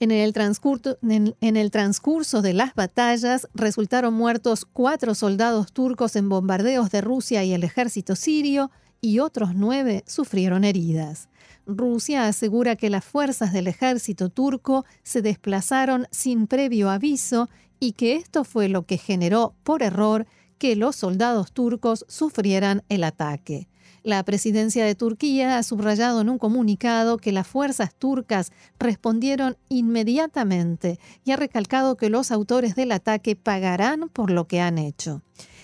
En 0.00 0.10
el, 0.10 0.32
transcurso, 0.32 0.96
de 2.40 2.54
las 2.54 2.74
batallas 2.74 3.48
resultaron 3.52 4.14
muertos 4.14 4.64
cuatro 4.64 5.14
soldados 5.14 5.72
turcos 5.72 6.16
en 6.16 6.30
bombardeos 6.30 6.90
de 6.90 7.02
Rusia 7.02 7.44
y 7.44 7.52
el 7.52 7.64
ejército 7.64 8.16
sirio 8.16 8.70
y 9.02 9.18
otros 9.18 9.54
nueve 9.54 10.02
sufrieron 10.06 10.64
heridas. 10.64 11.28
Rusia 11.76 12.26
asegura 12.26 12.76
que 12.76 12.90
las 12.90 13.04
fuerzas 13.04 13.52
del 13.52 13.66
ejército 13.66 14.28
turco 14.28 14.84
se 15.02 15.22
desplazaron 15.22 16.06
sin 16.10 16.46
previo 16.46 16.90
aviso 16.90 17.48
y 17.78 17.92
que 17.92 18.16
esto 18.16 18.44
fue 18.44 18.68
lo 18.68 18.86
que 18.86 18.98
generó, 18.98 19.54
por 19.62 19.82
error, 19.82 20.26
que 20.58 20.76
los 20.76 20.96
soldados 20.96 21.52
turcos 21.52 22.04
sufrieran 22.08 22.82
el 22.88 23.04
ataque. 23.04 23.68
La 24.02 24.22
presidencia 24.24 24.84
de 24.84 24.94
Turquía 24.94 25.58
ha 25.58 25.62
subrayado 25.62 26.22
en 26.22 26.30
un 26.30 26.38
comunicado 26.38 27.18
que 27.18 27.32
las 27.32 27.46
fuerzas 27.46 27.94
turcas 27.94 28.50
respondieron 28.78 29.58
inmediatamente 29.68 30.98
y 31.24 31.32
ha 31.32 31.36
recalcado 31.36 31.96
que 31.96 32.08
los 32.08 32.30
autores 32.30 32.74
del 32.74 32.92
ataque 32.92 33.36
pagarán 33.36 34.08
por 34.08 34.30
lo 34.30 34.46
que 34.46 34.60
han 34.60 34.78
hecho. 34.78 35.22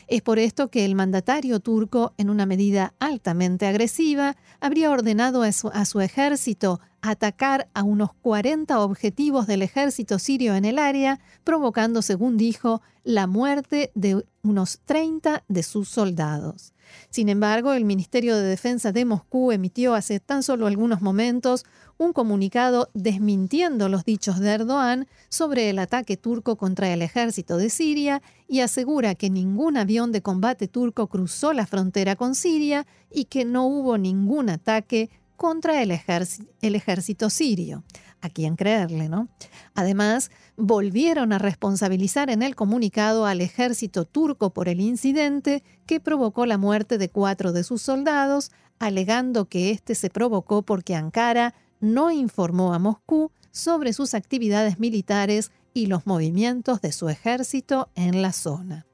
Es 0.09 0.23
por 0.23 0.39
esto 0.39 0.69
que 0.69 0.85
el 0.85 0.95
mandatario 0.95 1.59
turco, 1.59 2.13
en 2.17 2.31
una 2.31 2.47
medida 2.47 2.95
altamente 3.01 3.67
agresiva, 3.67 4.37
habría 4.61 4.91
ordenado 4.91 5.43
a 5.43 5.53
su, 5.53 6.01
ejército 6.01 6.81
atacar 7.03 7.69
a 7.75 7.83
unos 7.83 8.13
40 8.23 8.81
objetivos 8.81 9.47
del 9.47 9.63
ejército 9.63 10.19
sirio 10.19 10.55
en 10.55 10.65
el 10.65 10.79
área, 10.79 11.21
provocando, 11.45 12.03
según 12.03 12.37
dijo, 12.37 12.83
la 13.05 13.27
muerte 13.27 13.93
de 13.95 14.25
unos 14.43 14.81
30 14.85 15.45
de 15.47 15.63
sus 15.63 15.89
soldados. 15.89 16.73
Sin 17.11 17.29
embargo, 17.29 17.73
el 17.73 17.85
Ministerio 17.85 18.37
de 18.37 18.43
Defensa 18.43 18.93
de 18.93 19.05
Moscú 19.05 19.53
emitió 19.53 19.95
hace 19.95 20.21
tan 20.21 20.43
solo 20.43 20.67
algunos 20.67 21.03
momentos 21.03 21.65
un 21.99 22.13
comunicado 22.13 22.91
desmintiendo 22.95 23.89
los 23.89 24.05
dichos 24.05 24.39
de 24.39 24.51
Erdogan 24.51 25.07
sobre 25.29 25.71
el 25.71 25.79
ataque 25.79 26.17
turco 26.17 26.57
contra 26.57 26.93
el 26.93 27.03
ejército 27.03 27.57
de 27.57 27.71
Siria 27.71 28.23
y 28.49 28.61
asegura 28.61 29.15
que 29.15 29.31
ningún 29.31 29.77
avión 29.77 30.13
de 30.13 30.23
combate 30.23 30.69
turco 30.69 31.07
cruzó 31.09 31.53
la 31.53 31.67
frontera 31.67 32.17
con 32.17 32.35
Siria 32.35 32.87
y 33.11 33.25
que 33.25 33.45
no 33.45 33.67
hubo 33.67 33.99
ningún 33.99 34.51
ataque 34.51 35.11
contra 35.37 35.83
el, 35.83 35.91
ejército 35.91 37.31
sirio. 37.31 37.85
A 38.23 38.31
quién 38.31 38.57
creerle, 38.57 39.09
¿no? 39.09 39.29
Además, 39.75 40.31
volvieron 40.57 41.33
a 41.33 41.39
responsabilizar 41.39 42.31
en 42.31 42.43
el 42.43 42.57
comunicado 42.57 43.27
al 43.27 43.41
ejército 43.41 44.05
turco 44.07 44.51
por 44.51 44.69
el 44.69 44.81
incidente 44.81 45.63
que 45.87 46.01
provocó 46.01 46.47
la 46.47 46.59
muerte 46.59 46.99
de 46.99 47.11
cuatro 47.11 47.53
de 47.53 47.63
sus 47.63 47.83
soldados, 47.83 48.51
alegando 48.79 49.49
que 49.49 49.71
este 49.71 49.95
se 49.95 50.11
provocó 50.11 50.63
porque 50.63 50.95
Ankara 50.95 51.55
no 51.79 52.11
informó 52.11 52.73
a 52.75 52.79
Moscú 52.79 53.31
sobre 53.51 53.93
sus 53.93 54.15
actividades 54.15 54.81
militares 54.81 55.53
y 55.75 55.87
los 55.87 56.07
movimientos 56.07 56.81
de 56.81 56.93
su 56.93 57.09
ejército 57.09 57.91
en 57.95 58.23
la 58.23 58.33
zona. 58.33 58.87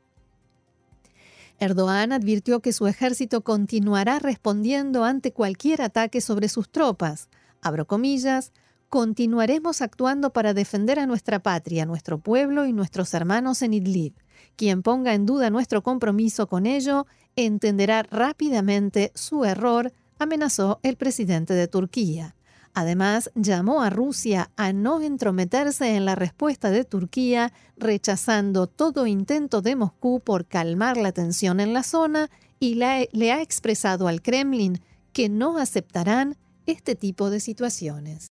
Erdogan 1.63 2.11
advirtió 2.11 2.59
que 2.59 2.73
su 2.73 2.89
ejército 2.89 3.43
continuará 3.45 4.19
respondiendo 4.19 5.05
ante 5.05 5.33
cualquier 5.33 5.81
ataque 5.83 6.21
sobre 6.21 6.49
sus 6.49 6.69
tropas. 6.69 7.29
Abro 7.61 7.87
comillas, 7.87 8.51
continuaremos 8.89 9.81
actuando 9.81 10.33
para 10.33 10.55
defender 10.55 10.99
a 10.99 11.07
nuestra 11.07 11.41
patria, 11.41 11.87
nuestro 11.87 12.19
pueblo 12.19 12.67
y 12.67 12.73
nuestros 12.73 13.15
hermanos 13.15 13.63
en 13.63 13.75
Idlib. 13.75 14.13
Quien 14.57 14.83
ponga 14.83 15.15
en 15.15 15.25
duda 15.25 15.51
nuestro 15.51 15.85
compromiso 15.85 16.49
con 16.49 16.67
ello 16.67 17.07
entenderá 17.37 18.03
rápidamente 18.03 19.13
su 19.15 19.45
error, 19.45 19.93
amenazó 20.19 20.81
el 20.83 20.97
presidente 20.97 21.55
de 21.55 21.69
Turquía. 21.69 22.35
Además, 22.75 23.31
llamó 23.35 23.83
a 23.83 23.91
Rusia 23.91 24.51
a 24.57 24.73
no 24.73 25.03
entrometerse 25.03 25.95
en 25.95 26.07
la 26.07 26.15
respuesta 26.15 26.71
de 26.71 26.85
Turquía, 26.85 27.53
rechazando 27.77 28.67
todo 28.67 29.07
intento 29.07 29.61
de 29.61 29.77
Moscú 29.77 30.21
por 30.21 30.47
calmar 30.47 30.97
la 30.97 31.13
tensión 31.13 31.61
en 31.61 31.75
la 31.75 31.83
zona 31.83 32.31
y 32.59 32.77
le 32.77 33.33
ha 33.33 33.43
expresado 33.43 34.09
al 34.09 34.23
Kremlin 34.23 34.81
que 35.13 35.29
no 35.29 35.59
aceptarán 35.59 36.37
este 36.65 36.95
tipo 36.95 37.29
de 37.29 37.41
situaciones. 37.41 38.31